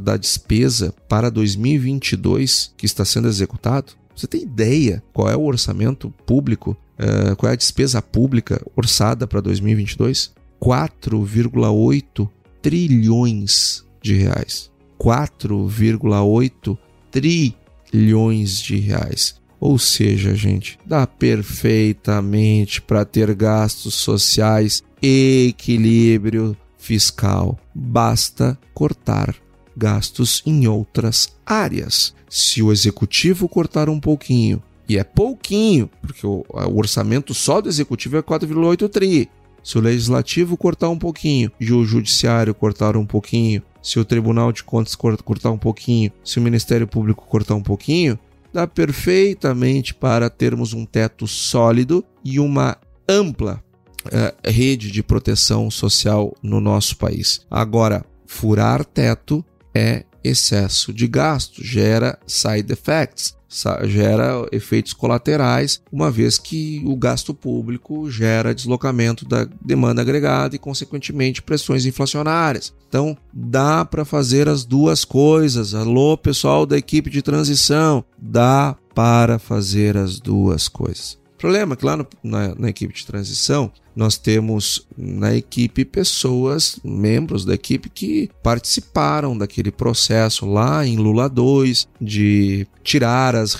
da 0.00 0.16
despesa 0.16 0.92
para 1.08 1.30
2022 1.30 2.74
que 2.76 2.86
está 2.86 3.04
sendo 3.04 3.28
executado? 3.28 3.92
Você 4.14 4.26
tem 4.26 4.42
ideia 4.42 5.02
qual 5.12 5.30
é 5.30 5.36
o 5.36 5.44
orçamento 5.44 6.10
público 6.26 6.76
uh, 7.02 7.36
qual 7.36 7.50
é 7.50 7.54
a 7.54 7.56
despesa 7.56 8.00
pública 8.00 8.62
orçada 8.76 9.26
para 9.26 9.40
2022? 9.40 10.32
4,8 10.60 12.28
trilhões 12.60 13.84
de 14.00 14.14
reais. 14.14 14.70
4,8 14.98 16.78
trilhões 17.10 18.60
de 18.60 18.76
reais. 18.76 19.40
Ou 19.58 19.78
seja, 19.78 20.34
gente, 20.34 20.78
dá 20.84 21.06
perfeitamente 21.06 22.80
para 22.82 23.04
ter 23.04 23.32
gastos 23.34 23.94
sociais 23.94 24.82
e 25.00 25.48
equilíbrio 25.50 26.56
fiscal. 26.78 27.58
Basta 27.74 28.58
cortar 28.74 29.36
gastos 29.76 30.42
em 30.44 30.66
outras 30.66 31.36
áreas. 31.46 32.14
Se 32.28 32.62
o 32.62 32.72
executivo 32.72 33.48
cortar 33.48 33.88
um 33.88 34.00
pouquinho 34.00 34.62
e 34.92 34.98
é 34.98 35.04
pouquinho, 35.04 35.88
porque 36.00 36.26
o, 36.26 36.44
o 36.48 36.76
orçamento 36.76 37.32
só 37.32 37.60
do 37.60 37.68
executivo 37.68 38.18
é 38.18 38.22
4,8 38.22 38.88
tri. 38.88 39.28
Se 39.62 39.78
o 39.78 39.80
legislativo 39.80 40.56
cortar 40.56 40.88
um 40.88 40.98
pouquinho 40.98 41.50
e 41.58 41.72
o 41.72 41.84
judiciário 41.84 42.54
cortar 42.54 42.96
um 42.96 43.06
pouquinho, 43.06 43.62
se 43.82 43.98
o 43.98 44.04
Tribunal 44.04 44.52
de 44.52 44.62
Contas 44.64 44.94
cortar 44.94 45.50
um 45.50 45.58
pouquinho, 45.58 46.10
se 46.24 46.38
o 46.38 46.42
Ministério 46.42 46.86
Público 46.86 47.24
cortar 47.26 47.54
um 47.54 47.62
pouquinho, 47.62 48.18
dá 48.52 48.66
perfeitamente 48.66 49.94
para 49.94 50.28
termos 50.28 50.72
um 50.72 50.84
teto 50.84 51.26
sólido 51.26 52.04
e 52.24 52.38
uma 52.38 52.76
ampla 53.08 53.62
uh, 54.06 54.50
rede 54.50 54.90
de 54.90 55.02
proteção 55.02 55.70
social 55.70 56.34
no 56.42 56.60
nosso 56.60 56.96
país. 56.96 57.46
Agora, 57.50 58.04
furar 58.26 58.84
teto 58.84 59.44
é 59.74 60.04
excesso 60.24 60.92
de 60.92 61.06
gasto, 61.06 61.64
gera 61.64 62.18
side 62.26 62.72
effects, 62.72 63.36
gera 63.84 64.46
efeitos 64.50 64.92
colaterais, 64.92 65.82
uma 65.92 66.10
vez 66.10 66.38
que 66.38 66.82
o 66.86 66.96
gasto 66.96 67.34
público 67.34 68.10
gera 68.10 68.54
deslocamento 68.54 69.26
da 69.26 69.46
demanda 69.64 70.00
agregada 70.00 70.56
e, 70.56 70.58
consequentemente, 70.58 71.42
pressões 71.42 71.84
inflacionárias. 71.84 72.72
Então, 72.88 73.16
dá 73.32 73.84
para 73.84 74.04
fazer 74.04 74.48
as 74.48 74.64
duas 74.64 75.04
coisas. 75.04 75.74
Alô, 75.74 76.16
pessoal 76.16 76.64
da 76.64 76.78
equipe 76.78 77.10
de 77.10 77.20
transição, 77.20 78.04
dá 78.18 78.76
para 78.94 79.38
fazer 79.38 79.96
as 79.96 80.18
duas 80.18 80.68
coisas. 80.68 81.21
Problema. 81.42 81.74
É 81.74 81.76
que 81.76 81.84
lá 81.84 81.96
no, 81.96 82.06
na, 82.22 82.54
na 82.54 82.68
equipe 82.70 82.94
de 82.94 83.04
transição 83.04 83.70
nós 83.94 84.16
temos 84.16 84.86
na 84.96 85.34
equipe 85.34 85.84
pessoas, 85.84 86.78
membros 86.82 87.44
da 87.44 87.54
equipe 87.54 87.90
que 87.90 88.30
participaram 88.42 89.36
daquele 89.36 89.70
processo 89.70 90.46
lá 90.46 90.86
em 90.86 90.96
Lula 90.96 91.28
2 91.28 91.86
de 92.00 92.66
tirar 92.82 93.34
as, 93.36 93.54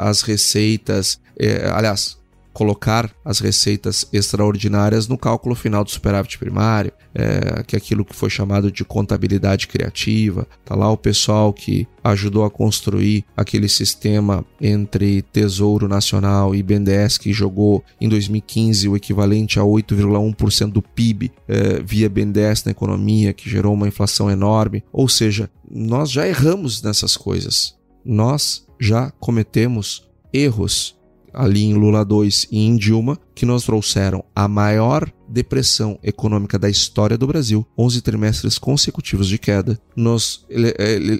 as 0.00 0.22
receitas, 0.22 1.20
eh, 1.38 1.70
aliás, 1.72 2.18
colocar 2.56 3.14
as 3.22 3.38
receitas 3.38 4.08
extraordinárias 4.10 5.06
no 5.06 5.18
cálculo 5.18 5.54
final 5.54 5.84
do 5.84 5.90
superávit 5.90 6.38
primário, 6.38 6.90
é, 7.14 7.62
que 7.62 7.76
é 7.76 7.78
aquilo 7.78 8.02
que 8.02 8.16
foi 8.16 8.30
chamado 8.30 8.72
de 8.72 8.82
contabilidade 8.82 9.68
criativa. 9.68 10.48
Tá 10.64 10.74
lá 10.74 10.90
o 10.90 10.96
pessoal 10.96 11.52
que 11.52 11.86
ajudou 12.02 12.46
a 12.46 12.50
construir 12.50 13.26
aquele 13.36 13.68
sistema 13.68 14.42
entre 14.58 15.20
Tesouro 15.20 15.86
Nacional 15.86 16.54
e 16.54 16.62
BNDES 16.62 17.18
que 17.18 17.30
jogou 17.30 17.84
em 18.00 18.08
2015 18.08 18.88
o 18.88 18.96
equivalente 18.96 19.58
a 19.58 19.62
8,1% 19.62 20.72
do 20.72 20.80
PIB 20.80 21.30
é, 21.46 21.82
via 21.82 22.08
BNDES 22.08 22.64
na 22.64 22.70
economia, 22.70 23.34
que 23.34 23.50
gerou 23.50 23.74
uma 23.74 23.86
inflação 23.86 24.30
enorme. 24.30 24.82
Ou 24.90 25.10
seja, 25.10 25.50
nós 25.70 26.10
já 26.10 26.26
erramos 26.26 26.80
nessas 26.80 27.18
coisas. 27.18 27.76
Nós 28.02 28.66
já 28.80 29.10
cometemos 29.20 30.08
erros 30.32 30.95
ali 31.36 31.64
em 31.64 31.74
Lula 31.74 32.04
2 32.04 32.48
e 32.50 32.66
em 32.66 32.76
Dilma, 32.76 33.18
que 33.34 33.44
nos 33.44 33.64
trouxeram 33.64 34.24
a 34.34 34.48
maior 34.48 35.08
depressão 35.28 35.98
econômica 36.02 36.58
da 36.58 36.70
história 36.70 37.18
do 37.18 37.26
Brasil, 37.26 37.66
11 37.78 38.00
trimestres 38.00 38.58
consecutivos 38.58 39.28
de 39.28 39.38
queda, 39.38 39.78
nos 39.94 40.46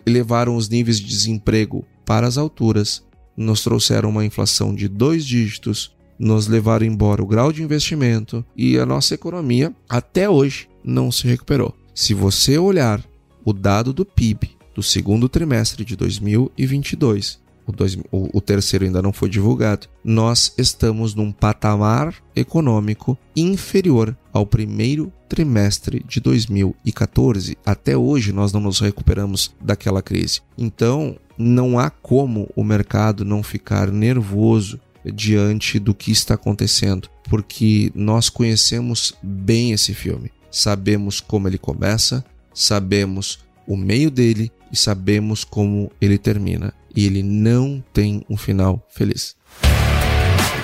elevaram 0.06 0.56
os 0.56 0.68
níveis 0.68 0.98
de 0.98 1.06
desemprego 1.06 1.84
para 2.06 2.26
as 2.26 2.38
alturas, 2.38 3.04
nos 3.36 3.62
trouxeram 3.62 4.08
uma 4.08 4.24
inflação 4.24 4.74
de 4.74 4.88
dois 4.88 5.24
dígitos, 5.24 5.94
nos 6.18 6.46
levaram 6.46 6.86
embora 6.86 7.22
o 7.22 7.26
grau 7.26 7.52
de 7.52 7.62
investimento. 7.62 8.44
E 8.56 8.78
a 8.78 8.86
nossa 8.86 9.14
economia 9.14 9.74
até 9.88 10.30
hoje 10.30 10.68
não 10.82 11.12
se 11.12 11.26
recuperou. 11.26 11.74
Se 11.94 12.14
você 12.14 12.56
olhar 12.56 13.04
o 13.44 13.52
dado 13.52 13.92
do 13.92 14.04
PIB 14.04 14.56
do 14.74 14.82
segundo 14.82 15.28
trimestre 15.28 15.84
de 15.84 15.96
2022 15.96 17.44
o, 17.66 17.72
dois, 17.72 17.96
o, 18.12 18.38
o 18.38 18.40
terceiro 18.40 18.84
ainda 18.84 19.02
não 19.02 19.12
foi 19.12 19.28
divulgado, 19.28 19.88
nós 20.04 20.54
estamos 20.56 21.14
num 21.14 21.32
patamar 21.32 22.14
econômico 22.34 23.18
inferior 23.34 24.16
ao 24.32 24.46
primeiro 24.46 25.12
trimestre 25.28 26.04
de 26.06 26.20
2014. 26.20 27.58
Até 27.66 27.96
hoje 27.96 28.32
nós 28.32 28.52
não 28.52 28.60
nos 28.60 28.80
recuperamos 28.80 29.54
daquela 29.60 30.02
crise. 30.02 30.40
Então, 30.56 31.16
não 31.36 31.78
há 31.78 31.90
como 31.90 32.48
o 32.54 32.62
mercado 32.62 33.24
não 33.24 33.42
ficar 33.42 33.90
nervoso 33.90 34.80
diante 35.04 35.78
do 35.78 35.94
que 35.94 36.10
está 36.10 36.34
acontecendo, 36.34 37.08
porque 37.28 37.92
nós 37.94 38.28
conhecemos 38.28 39.14
bem 39.22 39.72
esse 39.72 39.94
filme. 39.94 40.30
Sabemos 40.50 41.20
como 41.20 41.48
ele 41.48 41.58
começa, 41.58 42.24
sabemos 42.54 43.40
o 43.66 43.76
meio 43.76 44.10
dele 44.10 44.50
e 44.72 44.76
sabemos 44.76 45.44
como 45.44 45.90
ele 46.00 46.18
termina 46.18 46.72
e 46.96 47.04
ele 47.04 47.22
não 47.22 47.84
tem 47.92 48.24
um 48.28 48.36
final 48.36 48.84
feliz. 48.88 49.36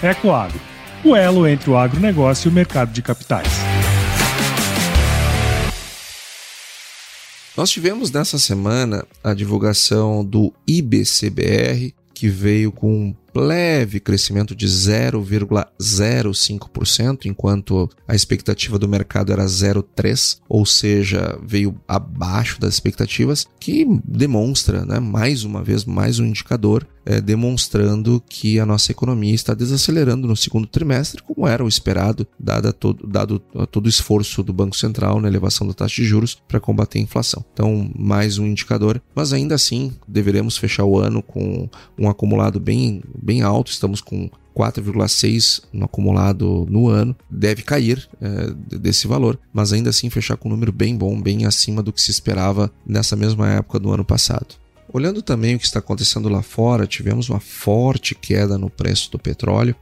Ecoagro, 0.02 0.58
o 1.04 1.14
elo 1.14 1.46
entre 1.46 1.70
o 1.70 1.76
agronegócio 1.76 2.48
e 2.48 2.50
o 2.50 2.52
mercado 2.52 2.90
de 2.90 3.02
capitais. 3.02 3.48
Nós 7.54 7.70
tivemos 7.70 8.10
nessa 8.10 8.38
semana 8.38 9.06
a 9.22 9.34
divulgação 9.34 10.24
do 10.24 10.52
IBCBR, 10.66 11.94
que 12.14 12.26
veio 12.28 12.72
com 12.72 13.14
leve 13.34 14.00
crescimento 14.00 14.54
de 14.54 14.66
0,05%, 14.66 17.26
enquanto 17.26 17.90
a 18.06 18.14
expectativa 18.14 18.78
do 18.78 18.88
mercado 18.88 19.32
era 19.32 19.44
0,3%, 19.44 20.38
ou 20.48 20.64
seja, 20.66 21.38
veio 21.42 21.78
abaixo 21.86 22.60
das 22.60 22.74
expectativas, 22.74 23.46
que 23.58 23.86
demonstra, 24.04 24.84
né, 24.84 25.00
mais 25.00 25.44
uma 25.44 25.62
vez, 25.62 25.84
mais 25.84 26.18
um 26.18 26.26
indicador 26.26 26.84
é, 27.04 27.20
demonstrando 27.20 28.22
que 28.28 28.58
a 28.58 28.66
nossa 28.66 28.92
economia 28.92 29.34
está 29.34 29.54
desacelerando 29.54 30.26
no 30.26 30.36
segundo 30.36 30.66
trimestre, 30.66 31.22
como 31.22 31.46
era 31.46 31.64
o 31.64 31.68
esperado, 31.68 32.26
dado 32.38 32.72
todo, 32.72 33.06
dado 33.06 33.38
todo 33.70 33.86
o 33.86 33.88
esforço 33.88 34.42
do 34.42 34.52
Banco 34.52 34.76
Central 34.76 35.20
na 35.20 35.28
elevação 35.28 35.66
da 35.66 35.74
taxa 35.74 36.02
de 36.02 36.04
juros 36.04 36.40
para 36.48 36.60
combater 36.60 36.98
a 36.98 37.02
inflação. 37.02 37.44
Então, 37.52 37.90
mais 37.96 38.38
um 38.38 38.46
indicador, 38.46 39.00
mas 39.14 39.32
ainda 39.32 39.54
assim 39.54 39.92
deveremos 40.06 40.56
fechar 40.56 40.84
o 40.84 40.98
ano 40.98 41.22
com 41.22 41.68
um 41.98 42.08
acumulado 42.08 42.60
bem 42.60 43.02
bem 43.20 43.42
alto, 43.42 43.70
estamos 43.70 44.00
com 44.00 44.30
4,6 44.54 45.62
no 45.72 45.86
acumulado 45.86 46.66
no 46.68 46.88
ano, 46.88 47.16
deve 47.30 47.62
cair 47.62 48.08
é, 48.20 48.78
desse 48.78 49.06
valor, 49.06 49.38
mas 49.52 49.72
ainda 49.72 49.90
assim 49.90 50.10
fechar 50.10 50.36
com 50.36 50.48
um 50.48 50.52
número 50.52 50.72
bem 50.72 50.96
bom, 50.96 51.20
bem 51.20 51.46
acima 51.46 51.82
do 51.82 51.92
que 51.92 52.00
se 52.00 52.10
esperava 52.10 52.70
nessa 52.86 53.16
mesma 53.16 53.48
época 53.48 53.78
do 53.78 53.90
ano 53.90 54.04
passado. 54.04 54.61
Olhando 54.92 55.22
também 55.22 55.54
o 55.54 55.58
que 55.58 55.64
está 55.64 55.78
acontecendo 55.78 56.28
lá 56.28 56.42
fora, 56.42 56.86
tivemos 56.86 57.28
uma 57.28 57.40
forte 57.40 58.14
queda 58.14 58.58
no 58.58 58.70
preço 58.70 59.10
do 59.10 59.18
petróleo. 59.18 59.74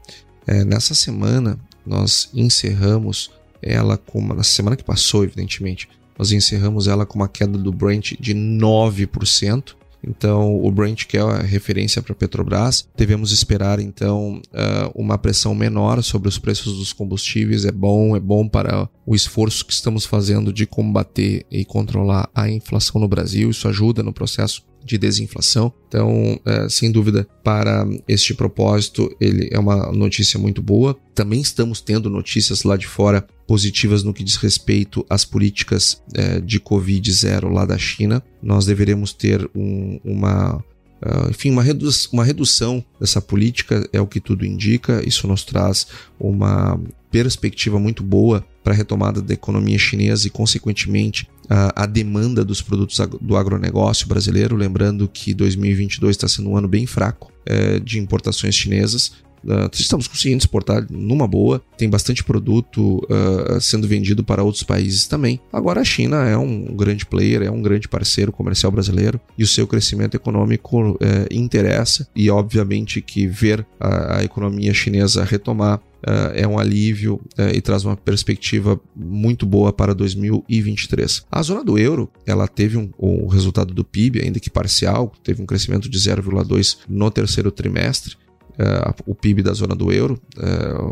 É, 0.47 0.65
nessa 0.65 0.95
semana, 0.95 1.59
nós 1.87 2.31
encerramos 2.35 3.31
ela 3.63 3.97
com 3.97 4.21
na 4.35 4.43
semana 4.43 4.77
que 4.77 4.85
passou, 4.85 5.25
evidentemente, 5.25 5.89
nós 6.19 6.33
encerramos 6.33 6.87
ela 6.87 7.07
com 7.07 7.19
uma 7.19 7.29
queda 7.29 7.57
do 7.57 7.73
Brent 7.73 8.13
de 8.21 8.35
9%. 8.35 9.75
Então, 10.07 10.63
o 10.65 10.71
Brent, 10.71 11.07
que 11.07 11.17
é 11.17 11.21
a 11.21 11.39
referência 11.43 12.03
para 12.03 12.13
a 12.13 12.17
Petrobras, 12.17 12.89
devemos 12.97 13.33
esperar 13.33 13.81
então 13.81 14.41
uh, 14.53 14.91
uma 14.95 15.19
pressão 15.19 15.55
menor 15.55 16.03
sobre 16.03 16.29
os 16.29 16.39
preços 16.39 16.79
dos 16.79 16.93
combustíveis. 16.93 17.65
É 17.65 17.73
bom, 17.73 18.17
é 18.17 18.21
bom 18.21 18.49
para 18.49 18.89
o 19.07 19.15
esforço 19.15 19.65
que 19.65 19.73
estamos 19.73 20.07
fazendo 20.07 20.53
de 20.53 20.67
combater 20.67 21.45
e 21.51 21.65
controlar 21.65 22.29
a 22.35 22.49
inflação 22.49 23.01
no 23.01 23.09
Brasil. 23.09 23.51
Isso 23.51 23.69
ajuda 23.69 24.03
no 24.03 24.13
processo 24.13 24.65
de 24.85 24.99
desinflação. 24.99 25.73
Então, 25.89 26.41
é, 26.45 26.69
sem 26.69 26.91
dúvida, 26.91 27.27
para 27.45 27.87
este 28.09 28.35
propósito, 28.35 29.15
ele 29.21 29.49
é 29.53 29.59
uma 29.59 29.93
notícia 29.93 30.39
muito 30.39 30.63
boa. 30.63 30.97
Também 31.15 31.41
estamos 31.41 31.81
tendo 31.81 32.09
notícias 32.09 32.63
lá 32.63 32.77
de 32.77 32.87
fora 32.87 33.27
positivas 33.51 34.05
no 34.05 34.15
que 34.15 34.23
diz 34.23 34.37
respeito 34.37 35.05
às 35.11 35.25
políticas 35.25 36.01
é, 36.15 36.41
de 36.41 36.61
Covid-0 36.61 37.53
lá 37.53 37.65
da 37.65 37.77
China. 37.77 38.23
Nós 38.41 38.65
deveremos 38.65 39.13
ter 39.13 39.51
um, 39.53 39.99
uma 40.05 40.65
Uh, 41.03 41.31
enfim, 41.31 41.51
uma, 41.51 41.63
redu 41.63 41.89
uma 42.13 42.23
redução 42.23 42.85
dessa 43.01 43.23
política 43.23 43.89
é 43.91 43.99
o 43.99 44.07
que 44.07 44.21
tudo 44.21 44.45
indica. 44.45 45.03
Isso 45.03 45.27
nos 45.27 45.43
traz 45.43 45.87
uma 46.21 46.79
perspectiva 47.11 47.81
muito 47.81 48.03
boa 48.03 48.45
para 48.63 48.75
a 48.75 48.77
retomada 48.77 49.23
da 49.23 49.33
economia 49.33 49.79
chinesa 49.79 50.27
e, 50.27 50.31
consequentemente, 50.31 51.27
a, 51.49 51.85
a 51.85 51.87
demanda 51.87 52.45
dos 52.45 52.61
produtos 52.61 53.01
do 53.19 53.35
agronegócio 53.35 54.07
brasileiro. 54.07 54.55
Lembrando 54.55 55.09
que 55.09 55.33
2022 55.33 56.17
está 56.17 56.29
sendo 56.29 56.51
um 56.51 56.57
ano 56.59 56.69
bem 56.69 56.85
fraco 56.85 57.33
é, 57.47 57.81
de 57.81 57.99
importações 57.99 58.55
chinesas. 58.55 59.13
Uh, 59.45 59.71
estamos 59.73 60.07
conseguindo 60.07 60.39
exportar 60.39 60.87
numa 60.91 61.27
boa, 61.27 61.63
tem 61.77 61.89
bastante 61.89 62.23
produto 62.23 62.99
uh, 62.99 63.61
sendo 63.61 63.89
vendido 63.89 64.23
para 64.23 64.43
outros 64.43 64.63
países 64.63 65.07
também. 65.07 65.41
Agora 65.53 65.81
a 65.81 65.85
China 65.85 66.29
é 66.29 66.37
um 66.37 66.65
grande 66.77 67.07
player, 67.07 67.43
é 67.43 67.51
um 67.51 67.63
grande 67.63 67.89
parceiro 67.89 68.33
comercial 68.33 68.71
brasileiro 68.71 69.21
e 69.37 69.43
o 69.43 69.47
seu 69.47 69.67
crescimento 69.67 70.15
econômico 70.15 70.93
uh, 70.93 70.97
interessa 71.31 72.09
e 72.15 72.31
obviamente 72.31 73.01
que 73.01 73.27
ver 73.27 73.67
a, 73.79 74.19
a 74.19 74.25
economia 74.25 74.75
chinesa 74.75 75.25
retomar 75.25 75.81
Uh, 76.01 76.33
é 76.35 76.49
um 76.49 76.59
alívio 76.59 77.21
uh, 77.39 77.55
e 77.55 77.61
traz 77.61 77.85
uma 77.85 77.95
perspectiva 77.95 78.81
muito 78.97 79.45
boa 79.45 79.71
para 79.71 79.95
2023. 79.95 81.27
A 81.31 81.43
zona 81.43 81.63
do 81.63 81.79
euro, 81.79 82.11
ela 82.27 82.49
teve 82.49 82.79
um, 82.79 82.91
o 82.97 83.27
resultado 83.27 83.75
do 83.75 83.85
PIB, 83.85 84.23
ainda 84.23 84.41
que 84.41 84.49
parcial, 84.49 85.13
teve 85.23 85.43
um 85.43 85.47
crescimento 85.47 85.91
de 85.91 85.99
0,2 85.99 86.79
no 86.89 87.11
terceiro 87.11 87.51
trimestre. 87.51 88.17
Uh, 88.59 88.95
o 89.07 89.15
PIB 89.15 89.43
da 89.43 89.53
zona 89.53 89.75
do 89.75 89.93
euro 89.93 90.21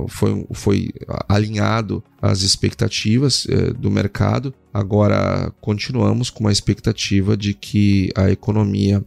foi, 0.08 0.46
foi 0.52 0.90
alinhado 1.28 2.02
às 2.20 2.42
expectativas 2.42 3.46
do 3.78 3.90
mercado. 3.90 4.54
Agora 4.72 5.52
continuamos 5.60 6.30
com 6.30 6.40
uma 6.40 6.52
expectativa 6.52 7.36
de 7.36 7.54
que 7.54 8.10
a 8.14 8.30
economia 8.30 9.04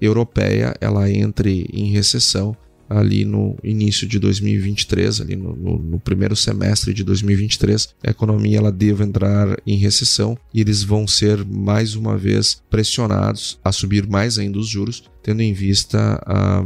europeia 0.00 0.74
ela 0.80 1.10
entre 1.10 1.66
em 1.72 1.90
recessão 1.90 2.56
ali 2.98 3.24
no 3.24 3.56
início 3.64 4.06
de 4.06 4.18
2023, 4.18 5.20
ali 5.20 5.36
no, 5.36 5.56
no, 5.56 5.78
no, 5.78 5.98
primeiro 5.98 6.36
semestre 6.36 6.92
de 6.92 7.02
2023, 7.02 7.94
a 8.06 8.10
economia 8.10 8.58
ela 8.58 8.70
deve 8.70 9.02
entrar 9.02 9.56
em 9.66 9.76
recessão 9.76 10.36
e 10.52 10.60
eles 10.60 10.82
vão 10.82 11.06
ser 11.06 11.44
mais 11.44 11.94
uma 11.94 12.16
vez 12.16 12.62
pressionados 12.70 13.58
a 13.64 13.72
subir 13.72 14.06
mais 14.06 14.38
ainda 14.38 14.58
os 14.58 14.68
juros, 14.68 15.04
tendo 15.22 15.40
em 15.40 15.52
vista 15.52 16.22
a, 16.26 16.64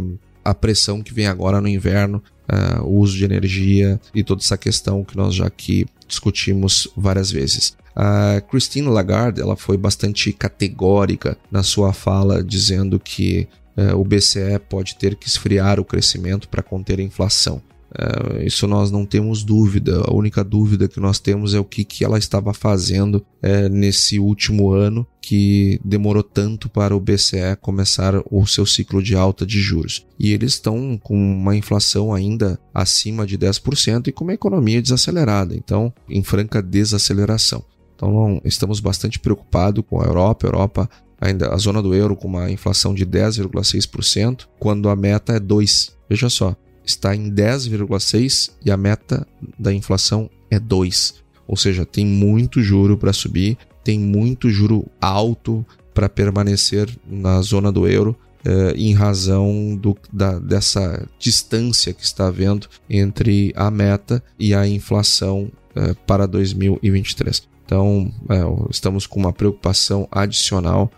a 0.50 0.54
pressão 0.54 1.02
que 1.02 1.12
vem 1.12 1.26
agora 1.26 1.60
no 1.60 1.68
inverno, 1.68 2.22
uh, 2.50 2.82
o 2.84 2.98
uso 2.98 3.16
de 3.16 3.24
energia 3.24 4.00
e 4.14 4.22
toda 4.22 4.40
essa 4.40 4.56
questão 4.56 5.04
que 5.04 5.16
nós 5.16 5.34
já 5.34 5.46
aqui 5.46 5.86
discutimos 6.06 6.88
várias 6.96 7.30
vezes. 7.30 7.76
A 7.94 8.42
Christine 8.42 8.88
Lagarde 8.88 9.40
ela 9.40 9.56
foi 9.56 9.76
bastante 9.76 10.32
categórica 10.32 11.36
na 11.50 11.62
sua 11.62 11.92
fala, 11.92 12.44
dizendo 12.44 13.00
que 13.00 13.48
é, 13.76 13.94
o 13.94 14.04
BCE 14.04 14.58
pode 14.68 14.96
ter 14.96 15.16
que 15.16 15.28
esfriar 15.28 15.78
o 15.78 15.84
crescimento 15.84 16.48
para 16.48 16.62
conter 16.62 16.98
a 16.98 17.02
inflação. 17.02 17.62
É, 17.94 18.44
isso 18.44 18.66
nós 18.66 18.90
não 18.90 19.04
temos 19.04 19.42
dúvida. 19.42 20.02
A 20.06 20.14
única 20.14 20.42
dúvida 20.42 20.88
que 20.88 21.00
nós 21.00 21.18
temos 21.18 21.54
é 21.54 21.60
o 21.60 21.64
que, 21.64 21.84
que 21.84 22.04
ela 22.04 22.18
estava 22.18 22.52
fazendo 22.52 23.24
é, 23.42 23.68
nesse 23.68 24.18
último 24.18 24.70
ano 24.72 25.06
que 25.20 25.80
demorou 25.84 26.22
tanto 26.22 26.68
para 26.68 26.94
o 26.94 27.00
BCE 27.00 27.56
começar 27.60 28.14
o 28.30 28.46
seu 28.46 28.64
ciclo 28.64 29.02
de 29.02 29.16
alta 29.16 29.44
de 29.44 29.60
juros. 29.60 30.06
E 30.18 30.32
eles 30.32 30.52
estão 30.52 30.98
com 31.02 31.16
uma 31.16 31.56
inflação 31.56 32.14
ainda 32.14 32.58
acima 32.72 33.26
de 33.26 33.36
10% 33.36 34.08
e 34.08 34.12
com 34.12 34.24
uma 34.24 34.34
economia 34.34 34.80
desacelerada, 34.80 35.56
então 35.56 35.92
em 36.08 36.22
franca 36.22 36.62
desaceleração. 36.62 37.64
Então 37.96 38.12
não, 38.12 38.40
estamos 38.44 38.78
bastante 38.78 39.18
preocupados 39.18 39.82
com 39.88 40.00
a 40.00 40.04
Europa. 40.04 40.46
A 40.46 40.48
Europa 40.48 40.90
ainda 41.20 41.52
a 41.52 41.56
zona 41.56 41.82
do 41.82 41.94
euro 41.94 42.14
com 42.14 42.28
uma 42.28 42.50
inflação 42.50 42.94
de 42.94 43.06
10,6%, 43.06 44.46
quando 44.58 44.88
a 44.88 44.96
meta 44.96 45.34
é 45.34 45.40
2. 45.40 45.96
Veja 46.08 46.28
só, 46.28 46.54
está 46.86 47.14
em 47.14 47.30
10,6 47.30 48.52
e 48.64 48.70
a 48.70 48.76
meta 48.76 49.26
da 49.58 49.72
inflação 49.72 50.30
é 50.50 50.58
2. 50.58 51.14
Ou 51.46 51.56
seja, 51.56 51.84
tem 51.84 52.06
muito 52.06 52.62
juro 52.62 52.96
para 52.96 53.12
subir, 53.12 53.58
tem 53.84 53.98
muito 53.98 54.48
juro 54.48 54.86
alto 55.00 55.64
para 55.92 56.08
permanecer 56.08 56.88
na 57.06 57.40
zona 57.42 57.72
do 57.72 57.86
euro 57.86 58.16
eh, 58.44 58.74
em 58.76 58.94
razão 58.94 59.76
do, 59.76 59.96
da, 60.12 60.38
dessa 60.38 61.08
distância 61.18 61.92
que 61.92 62.04
está 62.04 62.28
havendo 62.28 62.68
entre 62.88 63.52
a 63.56 63.70
meta 63.70 64.22
e 64.38 64.54
a 64.54 64.66
inflação 64.66 65.50
eh, 65.74 65.94
para 66.06 66.26
2023. 66.26 67.42
Então, 67.64 68.12
eh, 68.30 68.68
estamos 68.70 69.06
com 69.06 69.18
uma 69.18 69.32
preocupação 69.32 70.06
adicional 70.10 70.90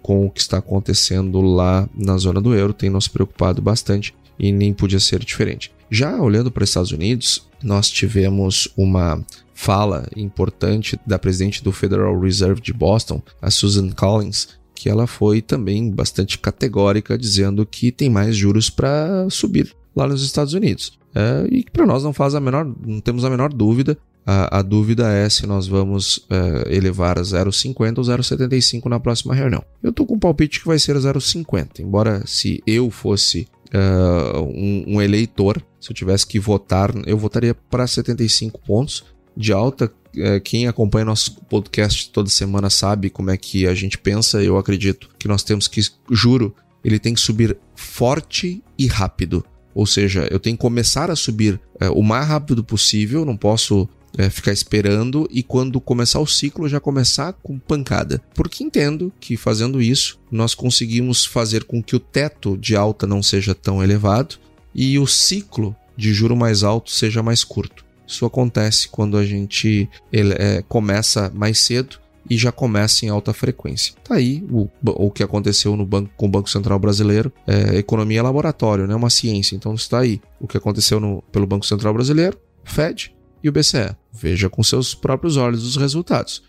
com 0.00 0.24
o 0.24 0.30
que 0.30 0.40
está 0.40 0.56
acontecendo 0.56 1.42
lá 1.42 1.86
na 1.94 2.16
zona 2.16 2.40
do 2.40 2.54
euro, 2.54 2.72
tem 2.72 2.88
nos 2.88 3.06
preocupado 3.06 3.60
bastante 3.60 4.14
e 4.42 4.50
nem 4.50 4.74
podia 4.74 4.98
ser 4.98 5.24
diferente. 5.24 5.72
Já 5.88 6.20
olhando 6.20 6.50
para 6.50 6.64
os 6.64 6.70
Estados 6.70 6.90
Unidos, 6.90 7.48
nós 7.62 7.88
tivemos 7.88 8.68
uma 8.76 9.24
fala 9.54 10.08
importante 10.16 10.98
da 11.06 11.18
presidente 11.18 11.62
do 11.62 11.70
Federal 11.70 12.18
Reserve 12.18 12.60
de 12.60 12.72
Boston, 12.72 13.22
a 13.40 13.50
Susan 13.50 13.90
Collins, 13.90 14.48
que 14.74 14.88
ela 14.88 15.06
foi 15.06 15.40
também 15.40 15.88
bastante 15.88 16.38
categórica, 16.38 17.16
dizendo 17.16 17.64
que 17.64 17.92
tem 17.92 18.10
mais 18.10 18.36
juros 18.36 18.68
para 18.68 19.28
subir 19.30 19.72
lá 19.94 20.08
nos 20.08 20.24
Estados 20.24 20.54
Unidos. 20.54 20.98
É, 21.14 21.46
e 21.50 21.64
para 21.70 21.86
nós 21.86 22.02
não 22.02 22.12
faz 22.12 22.34
a 22.34 22.40
menor, 22.40 22.64
não 22.84 23.00
temos 23.00 23.24
a 23.24 23.30
menor 23.30 23.52
dúvida. 23.52 23.96
A, 24.26 24.58
a 24.58 24.62
dúvida 24.62 25.08
é 25.12 25.28
se 25.28 25.46
nós 25.46 25.68
vamos 25.68 26.26
é, 26.30 26.74
elevar 26.74 27.18
a 27.18 27.22
0,50 27.22 27.98
ou 27.98 28.04
0,75 28.04 28.86
na 28.86 28.98
próxima 28.98 29.34
reunião. 29.34 29.62
Eu 29.82 29.90
estou 29.90 30.06
com 30.06 30.14
um 30.14 30.18
palpite 30.18 30.60
que 30.60 30.66
vai 30.66 30.78
ser 30.78 30.96
0,50, 30.96 31.80
embora 31.80 32.22
se 32.26 32.62
eu 32.66 32.90
fosse 32.90 33.46
uh, 33.74 34.40
um, 34.40 34.96
um, 34.96 35.02
eleitor, 35.02 35.62
se 35.80 35.90
eu 35.90 35.94
tivesse 35.94 36.26
que 36.26 36.38
votar, 36.38 36.92
eu 37.06 37.16
votaria 37.16 37.54
para 37.54 37.86
75 37.86 38.60
pontos 38.60 39.04
de 39.36 39.52
alta. 39.52 39.92
Uh, 40.16 40.40
quem 40.42 40.66
acompanha 40.66 41.04
nosso 41.04 41.40
podcast 41.42 42.10
toda 42.10 42.28
semana 42.28 42.68
sabe 42.68 43.10
como 43.10 43.30
é 43.30 43.36
que 43.36 43.66
a 43.66 43.74
gente 43.74 43.98
pensa. 43.98 44.42
Eu 44.42 44.58
acredito 44.58 45.08
que 45.18 45.26
nós 45.28 45.42
temos 45.42 45.66
que, 45.66 45.80
juro, 46.10 46.54
ele 46.84 46.98
tem 46.98 47.14
que 47.14 47.20
subir 47.20 47.56
forte 47.74 48.62
e 48.78 48.86
rápido. 48.86 49.44
Ou 49.74 49.86
seja, 49.86 50.28
eu 50.30 50.38
tenho 50.38 50.56
que 50.56 50.60
começar 50.60 51.10
a 51.10 51.16
subir 51.16 51.54
uh, 51.80 51.92
o 51.94 52.02
mais 52.02 52.26
rápido 52.26 52.62
possível, 52.62 53.24
não 53.24 53.36
posso 53.36 53.88
é, 54.16 54.28
ficar 54.30 54.52
esperando 54.52 55.28
e 55.30 55.42
quando 55.42 55.80
começar 55.80 56.20
o 56.20 56.26
ciclo 56.26 56.68
já 56.68 56.80
começar 56.80 57.32
com 57.34 57.58
pancada. 57.58 58.22
Porque 58.34 58.64
entendo 58.64 59.12
que 59.20 59.36
fazendo 59.36 59.80
isso 59.80 60.18
nós 60.30 60.54
conseguimos 60.54 61.24
fazer 61.24 61.64
com 61.64 61.82
que 61.82 61.96
o 61.96 62.00
teto 62.00 62.56
de 62.56 62.76
alta 62.76 63.06
não 63.06 63.22
seja 63.22 63.54
tão 63.54 63.82
elevado 63.82 64.36
e 64.74 64.98
o 64.98 65.06
ciclo 65.06 65.74
de 65.96 66.12
juro 66.12 66.36
mais 66.36 66.62
alto 66.62 66.90
seja 66.90 67.22
mais 67.22 67.44
curto. 67.44 67.84
Isso 68.06 68.24
acontece 68.26 68.88
quando 68.88 69.16
a 69.16 69.24
gente 69.24 69.88
ele, 70.12 70.34
é, 70.34 70.62
começa 70.68 71.30
mais 71.34 71.60
cedo 71.60 72.00
e 72.28 72.36
já 72.36 72.52
começa 72.52 73.04
em 73.04 73.08
alta 73.08 73.32
frequência. 73.32 73.94
Tá 74.04 74.14
aí 74.14 74.44
o, 74.50 74.68
o 74.84 75.10
que 75.10 75.22
aconteceu 75.22 75.76
no 75.76 75.84
banco, 75.84 76.10
com 76.16 76.26
o 76.26 76.28
Banco 76.28 76.48
Central 76.48 76.78
Brasileiro. 76.78 77.32
É, 77.46 77.76
economia 77.76 78.20
é 78.20 78.22
laboratório, 78.22 78.86
não 78.86 78.94
é 78.94 78.96
uma 78.96 79.10
ciência. 79.10 79.56
Então 79.56 79.74
está 79.74 80.00
aí 80.00 80.20
o 80.40 80.46
que 80.46 80.56
aconteceu 80.56 81.00
no, 81.00 81.22
pelo 81.32 81.46
Banco 81.46 81.66
Central 81.66 81.92
Brasileiro, 81.92 82.38
Fed 82.64 83.12
e 83.42 83.48
o 83.48 83.52
BCE. 83.52 83.94
Veja 84.12 84.48
com 84.48 84.62
seus 84.62 84.94
próprios 84.94 85.36
olhos 85.36 85.64
os 85.64 85.76
resultados. 85.76 86.42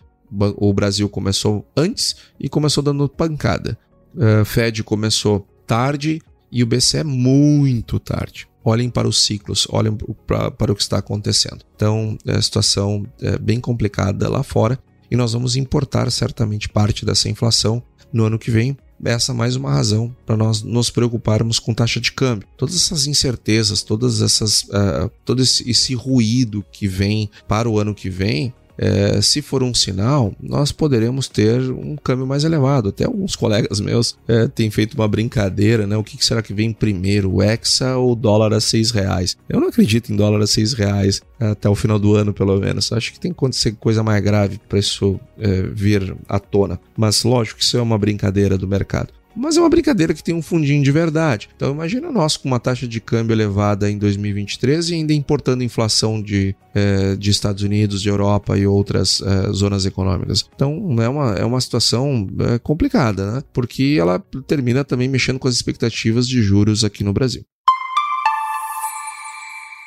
O 0.57 0.73
Brasil 0.73 1.07
começou 1.09 1.67
antes 1.75 2.15
e 2.39 2.49
começou 2.49 2.83
dando 2.83 3.07
pancada. 3.07 3.77
Uh, 4.15 4.43
Fed 4.45 4.83
começou 4.83 5.47
tarde 5.67 6.21
e 6.51 6.63
o 6.63 6.65
BCE 6.65 7.03
muito 7.03 7.99
tarde. 7.99 8.47
Olhem 8.63 8.89
para 8.89 9.07
os 9.07 9.25
ciclos, 9.25 9.67
olhem 9.69 9.97
para, 10.25 10.49
para 10.49 10.71
o 10.71 10.75
que 10.75 10.81
está 10.81 10.97
acontecendo. 10.97 11.65
Então, 11.75 12.17
a 12.25 12.41
situação 12.41 13.05
é 13.19 13.37
bem 13.37 13.59
complicada 13.59 14.29
lá 14.29 14.41
fora 14.41 14.79
e 15.11 15.15
nós 15.15 15.33
vamos 15.33 15.55
importar 15.55 16.09
certamente 16.11 16.69
parte 16.69 17.05
dessa 17.05 17.29
inflação 17.29 17.83
no 18.11 18.23
ano 18.23 18.39
que 18.39 18.49
vem 18.49 18.77
essa 19.05 19.33
mais 19.33 19.55
uma 19.55 19.71
razão 19.71 20.15
para 20.25 20.37
nós 20.37 20.61
nos 20.61 20.89
preocuparmos 20.89 21.59
com 21.59 21.73
taxa 21.73 21.99
de 21.99 22.11
câmbio. 22.11 22.47
Todas 22.57 22.75
essas 22.75 23.07
incertezas, 23.07 23.81
todas 23.81 24.21
essas, 24.21 24.63
uh, 24.63 25.11
todo 25.25 25.41
esse, 25.41 25.69
esse 25.69 25.93
ruído 25.93 26.65
que 26.71 26.87
vem 26.87 27.29
para 27.47 27.69
o 27.69 27.79
ano 27.79 27.93
que 27.93 28.09
vem, 28.09 28.53
é, 28.77 29.21
se 29.21 29.41
for 29.41 29.63
um 29.63 29.73
sinal, 29.73 30.33
nós 30.41 30.71
poderemos 30.71 31.27
ter 31.27 31.59
um 31.71 31.95
câmbio 31.95 32.25
mais 32.25 32.43
elevado. 32.43 32.89
Até 32.89 33.05
alguns 33.05 33.35
colegas 33.35 33.79
meus 33.79 34.17
é, 34.27 34.47
têm 34.47 34.69
feito 34.71 34.95
uma 34.95 35.07
brincadeira, 35.07 35.85
né? 35.85 35.95
O 35.97 36.03
que, 36.03 36.23
será 36.23 36.41
que 36.41 36.53
vem 36.53 36.71
primeiro, 36.71 37.31
o 37.31 37.43
Hexa 37.43 37.97
ou 37.97 38.13
o 38.13 38.15
dólar 38.15 38.53
a 38.53 38.59
seis 38.59 38.91
reais? 38.91 39.37
Eu 39.47 39.59
não 39.59 39.67
acredito 39.67 40.11
em 40.11 40.15
dólar 40.15 40.41
a 40.41 40.47
seis 40.47 40.73
reais 40.73 41.21
até 41.39 41.69
o 41.69 41.75
final 41.75 41.99
do 41.99 42.15
ano, 42.15 42.33
pelo 42.33 42.59
menos. 42.59 42.91
Acho 42.91 43.13
que 43.13 43.19
tem 43.19 43.31
que 43.31 43.37
acontecer 43.37 43.73
coisa 43.73 44.03
mais 44.03 44.23
grave 44.23 44.59
para 44.67 44.79
isso 44.79 45.19
é, 45.37 45.63
vir 45.63 46.15
à 46.27 46.39
tona. 46.39 46.79
Mas 46.97 47.23
lógico 47.23 47.59
que 47.59 47.65
isso 47.65 47.77
é 47.77 47.81
uma 47.81 47.97
brincadeira 47.97 48.57
do 48.57 48.67
mercado. 48.67 49.09
Mas 49.35 49.57
é 49.57 49.59
uma 49.59 49.69
brincadeira 49.69 50.13
que 50.13 50.23
tem 50.23 50.35
um 50.35 50.41
fundinho 50.41 50.83
de 50.83 50.91
verdade. 50.91 51.49
Então 51.55 51.73
imagina 51.73 52.11
nós 52.11 52.37
com 52.37 52.47
uma 52.47 52.59
taxa 52.59 52.87
de 52.87 52.99
câmbio 52.99 53.33
elevada 53.33 53.89
em 53.89 53.97
2023 53.97 54.89
e 54.89 54.93
ainda 54.95 55.13
importando 55.13 55.63
inflação 55.63 56.21
de, 56.21 56.55
é, 56.73 57.15
de 57.15 57.31
Estados 57.31 57.63
Unidos, 57.63 58.01
de 58.01 58.09
Europa 58.09 58.57
e 58.57 58.67
outras 58.67 59.21
é, 59.21 59.51
zonas 59.51 59.85
econômicas. 59.85 60.45
Então 60.55 60.95
é 61.01 61.09
uma, 61.09 61.33
é 61.35 61.45
uma 61.45 61.61
situação 61.61 62.27
é, 62.39 62.59
complicada, 62.59 63.31
né? 63.31 63.43
Porque 63.51 63.97
ela 63.99 64.19
termina 64.47 64.83
também 64.83 65.07
mexendo 65.07 65.39
com 65.39 65.47
as 65.47 65.55
expectativas 65.55 66.27
de 66.27 66.41
juros 66.41 66.83
aqui 66.83 67.03
no 67.03 67.13
Brasil. 67.13 67.43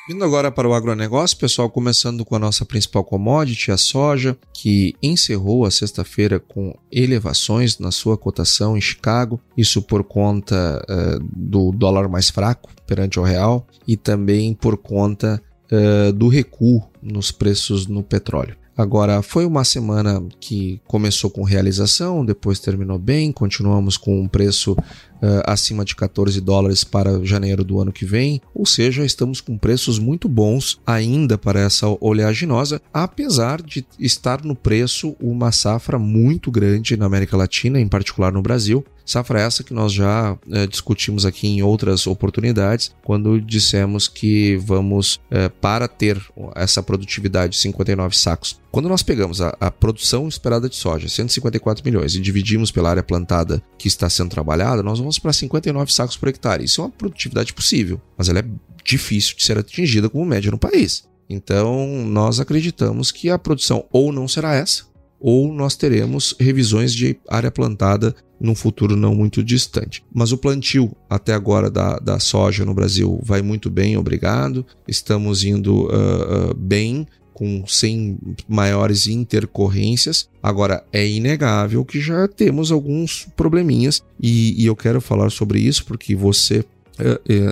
Vindo 0.07 0.23
agora 0.23 0.49
para 0.49 0.65
o 0.65 0.73
agronegócio, 0.73 1.37
pessoal, 1.37 1.69
começando 1.69 2.23
com 2.23 2.33
a 2.33 2.39
nossa 2.39 2.63
principal 2.63 3.03
commodity, 3.03 3.73
a 3.73 3.77
soja, 3.77 4.37
que 4.53 4.95
encerrou 5.03 5.65
a 5.65 5.71
sexta-feira 5.71 6.39
com 6.39 6.73
elevações 6.89 7.77
na 7.77 7.91
sua 7.91 8.17
cotação 8.17 8.77
em 8.77 8.81
Chicago, 8.81 9.37
isso 9.57 9.81
por 9.81 10.05
conta 10.05 10.81
uh, 10.89 11.19
do 11.35 11.73
dólar 11.73 12.07
mais 12.07 12.29
fraco 12.29 12.69
perante 12.87 13.19
o 13.19 13.23
real 13.23 13.67
e 13.85 13.97
também 13.97 14.53
por 14.53 14.77
conta 14.77 15.43
uh, 15.69 16.13
do 16.13 16.29
recuo 16.29 16.87
nos 17.01 17.29
preços 17.29 17.85
no 17.85 18.01
petróleo. 18.01 18.55
Agora, 18.77 19.23
foi 19.23 19.43
uma 19.43 19.63
semana 19.63 20.23
que 20.39 20.79
começou 20.85 21.31
com 21.31 21.41
realização, 21.41 22.23
depois 22.23 22.59
terminou 22.59 22.99
bem, 22.99 23.31
continuamos 23.31 23.97
com 23.97 24.21
um 24.21 24.27
preço 24.27 24.73
uh, 24.73 25.41
acima 25.45 25.83
de 25.83 25.95
14 25.95 26.39
dólares 26.39 26.83
para 26.83 27.25
janeiro 27.25 27.63
do 27.63 27.81
ano 27.81 27.91
que 27.91 28.05
vem, 28.05 28.39
ou 28.53 28.67
seja, 28.67 29.03
estamos 29.03 29.41
com 29.41 29.57
preços 29.57 29.97
muito 29.97 30.29
bons 30.29 30.79
ainda 30.85 31.39
para 31.39 31.59
essa 31.59 31.87
oleaginosa, 31.99 32.79
apesar 32.93 33.63
de 33.63 33.83
estar 33.97 34.43
no 34.45 34.55
preço 34.55 35.15
uma 35.19 35.51
safra 35.51 35.97
muito 35.97 36.51
grande 36.51 36.95
na 36.95 37.07
América 37.07 37.35
Latina, 37.35 37.79
em 37.79 37.87
particular 37.87 38.31
no 38.31 38.43
Brasil, 38.43 38.85
Safra 39.07 39.39
essa 39.39 39.63
que 39.63 39.73
nós 39.73 39.93
já 39.93 40.37
é, 40.51 40.67
discutimos 40.67 41.25
aqui 41.25 41.47
em 41.47 41.63
outras 41.63 42.05
oportunidades, 42.05 42.93
quando 43.05 43.39
dissemos 43.39 44.09
que 44.09 44.57
vamos, 44.57 45.17
é, 45.31 45.47
para 45.47 45.87
ter 45.87 46.21
essa 46.53 46.83
produtividade 46.83 47.53
de 47.53 47.59
59 47.59 48.17
sacos. 48.17 48.59
Quando 48.69 48.89
nós 48.89 49.01
pegamos 49.01 49.41
a, 49.41 49.55
a, 49.61 49.71
produção 49.71 50.27
esperada 50.27 50.67
de 50.67 50.75
soja, 50.75 51.07
154 51.07 51.85
milhões, 51.85 52.15
e 52.15 52.19
dividimos 52.19 52.69
pela 52.69 52.89
área 52.89 53.01
plantada 53.01 53.63
que 53.77 53.87
está 53.87 54.09
sendo 54.09 54.29
trabalhada, 54.29 54.83
nós 54.83 54.99
vamos 54.99 55.17
para 55.17 55.31
59 55.31 55.91
sacos 55.93 56.17
por 56.17 56.27
hectare. 56.27 56.65
Isso 56.65 56.81
é 56.81 56.83
uma 56.83 56.91
produtividade 56.91 57.53
possível, 57.53 58.01
mas 58.17 58.27
ela 58.27 58.39
é 58.39 58.45
difícil 58.83 59.37
de 59.37 59.43
ser 59.43 59.57
atingida 59.57 60.09
como 60.09 60.25
média 60.25 60.51
no 60.51 60.57
país. 60.57 61.07
Então, 61.29 61.87
nós 62.05 62.39
acreditamos 62.39 63.11
que 63.11 63.29
a 63.29 63.37
produção 63.37 63.85
ou 63.91 64.13
não 64.13 64.27
será 64.27 64.53
essa, 64.55 64.85
ou 65.19 65.51
nós 65.53 65.75
teremos 65.75 66.35
revisões 66.39 66.93
de 66.93 67.17
área 67.27 67.51
plantada 67.51 68.15
num 68.39 68.53
futuro 68.53 68.95
não 68.95 69.15
muito 69.15 69.43
distante. 69.43 70.03
Mas 70.13 70.31
o 70.31 70.37
plantio 70.37 70.95
até 71.09 71.33
agora 71.33 71.69
da, 71.69 71.97
da 71.97 72.19
soja 72.19 72.63
no 72.63 72.73
Brasil 72.73 73.19
vai 73.23 73.41
muito 73.41 73.69
bem, 73.69 73.97
obrigado. 73.97 74.65
Estamos 74.87 75.43
indo 75.43 75.85
uh, 75.85 76.51
uh, 76.51 76.53
bem, 76.55 77.07
com 77.33 77.63
sem 77.67 78.17
maiores 78.47 79.07
intercorrências. 79.07 80.29
Agora, 80.41 80.83
é 80.91 81.07
inegável 81.07 81.83
que 81.85 81.99
já 81.99 82.27
temos 82.27 82.71
alguns 82.71 83.27
probleminhas 83.35 84.03
e, 84.21 84.61
e 84.61 84.65
eu 84.65 84.75
quero 84.75 85.01
falar 85.01 85.29
sobre 85.29 85.59
isso 85.59 85.85
porque 85.85 86.15
você 86.15 86.65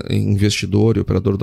investidor 0.10 0.98
e 0.98 1.00
operador 1.00 1.38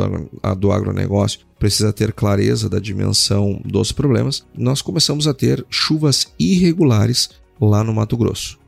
do 0.59 0.73
agronegócio 0.73 1.41
precisa 1.62 1.92
ter 1.92 2.12
clareza 2.12 2.68
da 2.68 2.81
dimensão 2.81 3.62
dos 3.64 3.92
problemas, 3.92 4.44
nós 4.53 4.83
começamos 4.83 5.29
a 5.29 5.33
ter 5.33 5.64
chuvas 5.70 6.27
irregulares 6.37 7.31
lá 7.61 7.85
no 7.85 7.94
Mato 7.94 8.16
Grosso. 8.16 8.59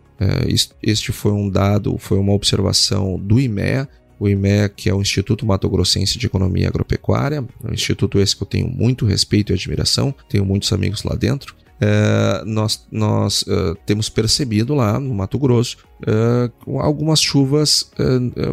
Este 0.81 1.11
foi 1.11 1.33
um 1.33 1.51
dado, 1.51 1.99
foi 1.99 2.19
uma 2.19 2.33
observação 2.33 3.19
do 3.19 3.41
IMEA, 3.41 3.89
o 4.17 4.29
IMEA, 4.29 4.69
que 4.69 4.89
é 4.89 4.95
o 4.95 5.01
Instituto 5.03 5.45
Mato 5.45 5.69
Grossense 5.69 6.17
de 6.17 6.27
Economia 6.27 6.69
Agropecuária, 6.69 7.45
é 7.65 7.69
um 7.69 7.75
instituto 7.75 8.21
esse 8.21 8.37
que 8.37 8.45
eu 8.45 8.47
tenho 8.47 8.69
muito 8.69 9.05
respeito 9.05 9.51
e 9.51 9.55
admiração, 9.55 10.15
tenho 10.29 10.45
muitos 10.45 10.73
amigos 10.73 11.03
lá 11.03 11.17
dentro. 11.17 11.57
É, 11.81 12.43
nós, 12.47 12.87
nós 12.91 13.43
uh, 13.43 13.77
temos 13.85 14.09
percebido 14.09 14.75
lá 14.75 15.01
no 15.01 15.15
Mato 15.15 15.39
Grosso 15.39 15.79
uh, 16.03 16.79
algumas 16.79 17.21
chuvas 17.21 17.91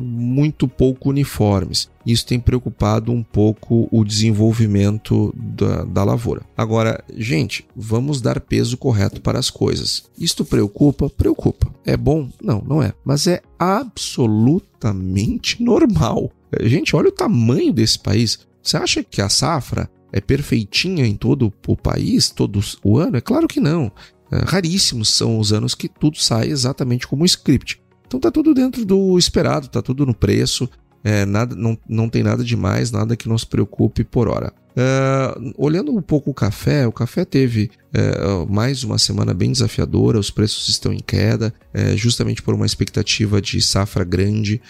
muito 0.02 0.68
pouco 0.68 1.10
uniformes. 1.10 1.90
Isso 2.06 2.26
tem 2.26 2.40
preocupado 2.40 3.12
um 3.12 3.22
pouco 3.22 3.88
o 3.92 4.04
desenvolvimento 4.04 5.34
da, 5.36 5.84
da 5.84 6.04
lavoura. 6.04 6.42
Agora, 6.58 7.04
gente, 7.16 7.66
vamos 7.76 8.22
dar 8.22 8.40
peso 8.40 8.78
correto 8.78 9.22
para 9.22 9.38
as 9.38 9.50
coisas. 9.50 10.04
Isto 10.18 10.44
preocupa? 10.44 11.10
Preocupa. 11.10 11.68
É 11.86 11.96
bom? 11.96 12.30
Não, 12.42 12.64
não 12.68 12.82
é. 12.82 12.94
Mas 13.06 13.28
é 13.28 13.42
absolutamente 13.60 15.64
normal. 15.64 16.32
Gente, 16.62 16.96
olha 16.96 17.10
o 17.10 17.14
tamanho 17.14 17.72
desse 17.72 18.00
país. 18.00 18.40
Você 18.62 18.78
acha 18.78 19.04
que 19.04 19.22
a 19.22 19.30
safra 19.30 19.90
é 20.12 20.20
perfeitinha 20.20 21.06
em 21.06 21.16
todo 21.16 21.54
o 21.68 21.78
país, 21.78 22.30
todo 22.30 22.60
o 22.84 22.98
ano? 22.98 23.18
É 23.18 23.22
claro 23.22 23.48
que 23.48 23.60
não. 23.60 23.92
É, 24.32 24.44
raríssimos 24.46 25.10
são 25.10 25.40
os 25.40 25.52
anos 25.52 25.76
que 25.76 25.90
tudo 25.90 26.18
sai 26.18 26.50
exatamente 26.50 27.08
como 27.08 27.24
o 27.24 27.26
script. 27.26 27.82
Então 28.08 28.20
tá 28.20 28.32
tudo 28.32 28.54
dentro 28.54 28.86
do 28.86 29.18
esperado, 29.18 29.68
tá 29.68 29.82
tudo 29.82 30.06
no 30.06 30.14
preço, 30.14 30.70
é, 31.04 31.26
nada, 31.26 31.56
não, 31.56 31.78
não 31.88 32.10
tem 32.10 32.24
nada 32.24 32.44
demais, 32.44 32.92
nada 32.92 33.16
que 33.16 33.28
nos 33.28 33.44
preocupe 33.44 34.04
por 34.04 34.28
hora. 34.28 34.54
É, 34.76 35.38
olhando 35.58 35.94
um 35.94 36.02
pouco 36.02 36.32
o 36.32 36.34
café, 36.34 36.88
o 36.88 36.92
café 36.92 37.26
teve 37.26 37.72
é, 37.94 38.46
mais 38.50 38.84
uma 38.84 38.98
semana 38.98 39.34
bem 39.34 39.52
desafiadora, 39.52 40.20
os 40.20 40.30
preços 40.30 40.70
estão 40.70 40.94
em 40.94 41.00
queda, 41.00 41.54
é, 41.74 41.98
justamente 41.98 42.42
por 42.42 42.54
uma 42.54 42.66
expectativa 42.66 43.42
de 43.42 43.62
safra 43.62 44.04
grande 44.04 44.62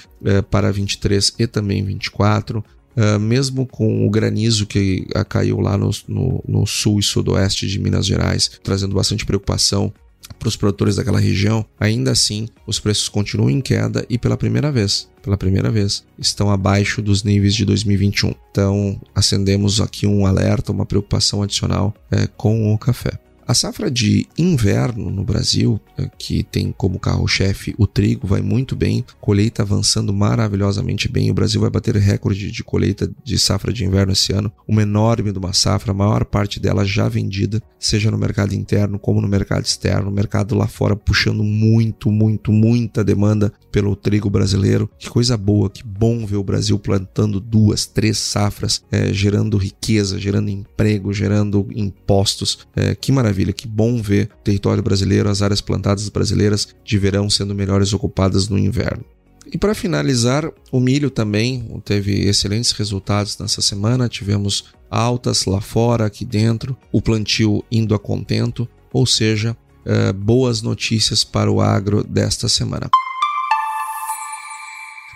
para 0.49 0.71
23 0.71 1.33
e 1.39 1.47
também 1.47 1.83
24. 1.83 2.63
Uh, 2.95 3.17
mesmo 3.17 3.65
com 3.65 4.05
o 4.05 4.09
granizo 4.09 4.65
que 4.65 5.07
caiu 5.29 5.61
lá 5.61 5.77
no, 5.77 5.89
no, 6.09 6.43
no, 6.45 6.67
sul 6.67 6.99
e 6.99 7.03
sudoeste 7.03 7.65
de 7.65 7.79
Minas 7.79 8.05
Gerais, 8.05 8.51
trazendo 8.61 8.93
bastante 8.93 9.25
preocupação 9.25 9.93
para 10.37 10.47
os 10.47 10.55
produtores 10.55 10.95
daquela 10.95 11.19
região, 11.19 11.65
ainda 11.79 12.11
assim 12.11 12.47
os 12.65 12.79
preços 12.79 13.07
continuam 13.07 13.49
em 13.49 13.61
queda 13.61 14.05
e 14.09 14.17
pela 14.17 14.35
primeira 14.35 14.71
vez, 14.71 15.07
pela 15.21 15.37
primeira 15.37 15.69
vez, 15.71 16.03
estão 16.17 16.49
abaixo 16.49 17.01
dos 17.01 17.23
níveis 17.23 17.55
de 17.55 17.63
2021. 17.63 18.33
Então 18.51 18.99
acendemos 19.13 19.79
aqui 19.79 20.07
um 20.07 20.25
alerta, 20.25 20.71
uma 20.71 20.85
preocupação 20.85 21.43
adicional 21.43 21.93
é, 22.09 22.27
com 22.27 22.73
o 22.73 22.77
café. 22.77 23.19
A 23.47 23.53
safra 23.53 23.91
de 23.91 24.27
inverno 24.37 25.09
no 25.09 25.23
Brasil, 25.23 25.79
eh, 25.97 26.09
que 26.17 26.43
tem 26.43 26.71
como 26.71 26.99
carro-chefe 26.99 27.73
o 27.77 27.87
trigo, 27.87 28.27
vai 28.27 28.41
muito 28.41 28.75
bem, 28.75 29.03
colheita 29.19 29.61
avançando 29.61 30.13
maravilhosamente 30.13 31.09
bem. 31.09 31.29
O 31.29 31.33
Brasil 31.33 31.59
vai 31.59 31.69
bater 31.69 31.95
recorde 31.95 32.51
de 32.51 32.63
colheita 32.63 33.11
de 33.23 33.37
safra 33.37 33.73
de 33.73 33.83
inverno 33.83 34.13
esse 34.13 34.31
ano, 34.31 34.51
uma 34.67 34.83
enorme 34.83 35.31
de 35.31 35.39
uma 35.39 35.53
safra, 35.53 35.91
a 35.91 35.95
maior 35.95 36.23
parte 36.23 36.59
dela 36.59 36.85
já 36.85 37.09
vendida, 37.09 37.61
seja 37.79 38.11
no 38.11 38.17
mercado 38.17 38.53
interno 38.53 38.99
como 38.99 39.19
no 39.19 39.27
mercado 39.27 39.65
externo. 39.65 40.09
O 40.09 40.13
mercado 40.13 40.55
lá 40.55 40.67
fora 40.67 40.95
puxando 40.95 41.43
muito, 41.43 42.11
muito, 42.11 42.51
muita 42.51 43.03
demanda 43.03 43.51
pelo 43.71 43.95
trigo 43.95 44.29
brasileiro. 44.29 44.89
Que 44.97 45.09
coisa 45.09 45.35
boa, 45.35 45.69
que 45.69 45.83
bom 45.83 46.25
ver 46.25 46.37
o 46.37 46.43
Brasil 46.43 46.77
plantando 46.77 47.39
duas, 47.39 47.85
três 47.85 48.17
safras, 48.17 48.83
é, 48.91 49.11
gerando 49.11 49.57
riqueza, 49.57 50.19
gerando 50.19 50.49
emprego, 50.49 51.11
gerando 51.11 51.67
impostos. 51.75 52.59
É, 52.75 52.95
que 52.95 53.11
maravilha 53.11 53.30
maravilha, 53.31 53.53
que 53.53 53.67
bom 53.67 54.01
ver 54.01 54.29
o 54.39 54.43
território 54.43 54.83
brasileiro, 54.83 55.29
as 55.29 55.41
áreas 55.41 55.61
plantadas 55.61 56.07
brasileiras 56.09 56.67
de 56.83 56.97
verão 56.97 57.29
sendo 57.29 57.55
melhores 57.55 57.93
ocupadas 57.93 58.49
no 58.49 58.59
inverno. 58.59 59.03
E 59.51 59.57
para 59.57 59.73
finalizar, 59.73 60.49
o 60.71 60.79
milho 60.79 61.09
também 61.09 61.65
teve 61.83 62.27
excelentes 62.27 62.71
resultados 62.71 63.37
nessa 63.39 63.61
semana. 63.61 64.07
Tivemos 64.07 64.65
altas 64.89 65.45
lá 65.45 65.59
fora, 65.59 66.05
aqui 66.05 66.23
dentro, 66.23 66.77
o 66.91 67.01
plantio 67.01 67.63
indo 67.71 67.95
a 67.95 67.99
contento, 67.99 68.67
ou 68.93 69.05
seja, 69.05 69.57
eh, 69.85 70.13
boas 70.13 70.61
notícias 70.61 71.23
para 71.23 71.51
o 71.51 71.59
agro 71.59 72.03
desta 72.03 72.47
semana. 72.47 72.89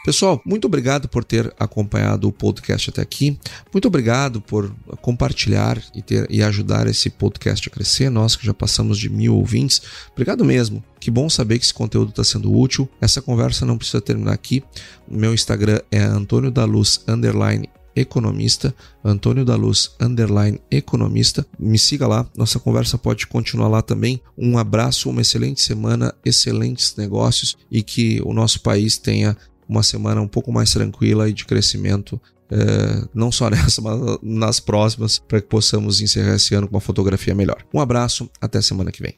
Pessoal, 0.06 0.40
muito 0.46 0.66
obrigado 0.66 1.10
por 1.10 1.24
ter 1.24 1.52
acompanhado 1.60 2.28
o 2.28 2.32
podcast 2.32 2.92
até 2.92 3.02
aqui. 3.02 3.40
Muito 3.74 3.88
obrigado 3.88 4.40
por 4.40 4.72
compartilhar 5.02 5.82
e, 5.96 6.02
ter, 6.04 6.28
e 6.30 6.44
ajudar 6.44 6.86
esse 6.86 7.10
podcast 7.10 7.68
a 7.68 7.72
crescer. 7.72 8.12
Nós 8.12 8.36
que 8.36 8.46
já 8.46 8.54
passamos 8.54 9.00
de 9.00 9.10
mil 9.10 9.36
ouvintes. 9.36 9.82
Obrigado 10.12 10.46
mesmo. 10.46 10.84
Que 11.00 11.10
bom 11.10 11.28
saber 11.28 11.58
que 11.58 11.66
esse 11.66 11.74
conteúdo 11.74 12.12
está 12.12 12.24
sendo 12.24 12.56
útil. 12.56 12.88
Essa 13.02 13.20
conversa 13.20 13.66
não 13.66 13.80
precisa 13.80 14.00
terminar 14.00 14.34
aqui. 14.34 14.64
Meu 15.10 15.34
Instagram 15.34 15.80
é 15.92 16.02
Antônio 16.02 16.52
da 16.52 16.66
Luz 16.66 17.04
underline 17.08 17.68
economista, 17.96 18.76
Antônio 19.04 19.44
da 19.44 19.56
Luz, 19.56 19.96
underline 20.00 20.60
economista. 20.70 21.48
Me 21.58 21.80
siga 21.80 22.06
lá, 22.06 22.30
nossa 22.38 22.60
conversa 22.60 22.98
pode 22.98 23.26
continuar 23.26 23.70
lá 23.70 23.82
também. 23.82 24.22
Um 24.38 24.58
abraço, 24.58 25.10
uma 25.10 25.22
excelente 25.22 25.62
semana, 25.62 26.14
excelentes 26.24 26.96
negócios 26.96 27.58
e 27.72 27.82
que 27.82 28.22
o 28.24 28.34
nosso 28.34 28.62
país 28.62 28.98
tenha 28.98 29.36
uma 29.68 29.84
semana 29.84 30.22
um 30.22 30.28
pouco 30.28 30.52
mais 30.52 30.72
tranquila 30.72 31.30
e 31.30 31.34
de 31.34 31.46
crescimento, 31.46 32.20
é, 32.50 33.08
não 33.14 33.32
só 33.32 33.50
nessa, 33.52 33.82
mas 33.82 34.00
nas 34.22 34.60
próximas, 34.60 35.20
para 35.20 35.42
que 35.42 35.48
possamos 35.48 36.02
encerrar 36.02 36.36
esse 36.36 36.54
ano 36.56 36.68
com 36.68 36.76
uma 36.76 36.82
fotografia 36.82 37.36
melhor. 37.36 37.64
Um 37.74 37.80
abraço, 37.80 38.30
até 38.42 38.62
semana 38.62 38.92
que 38.92 39.02
vem. 39.02 39.16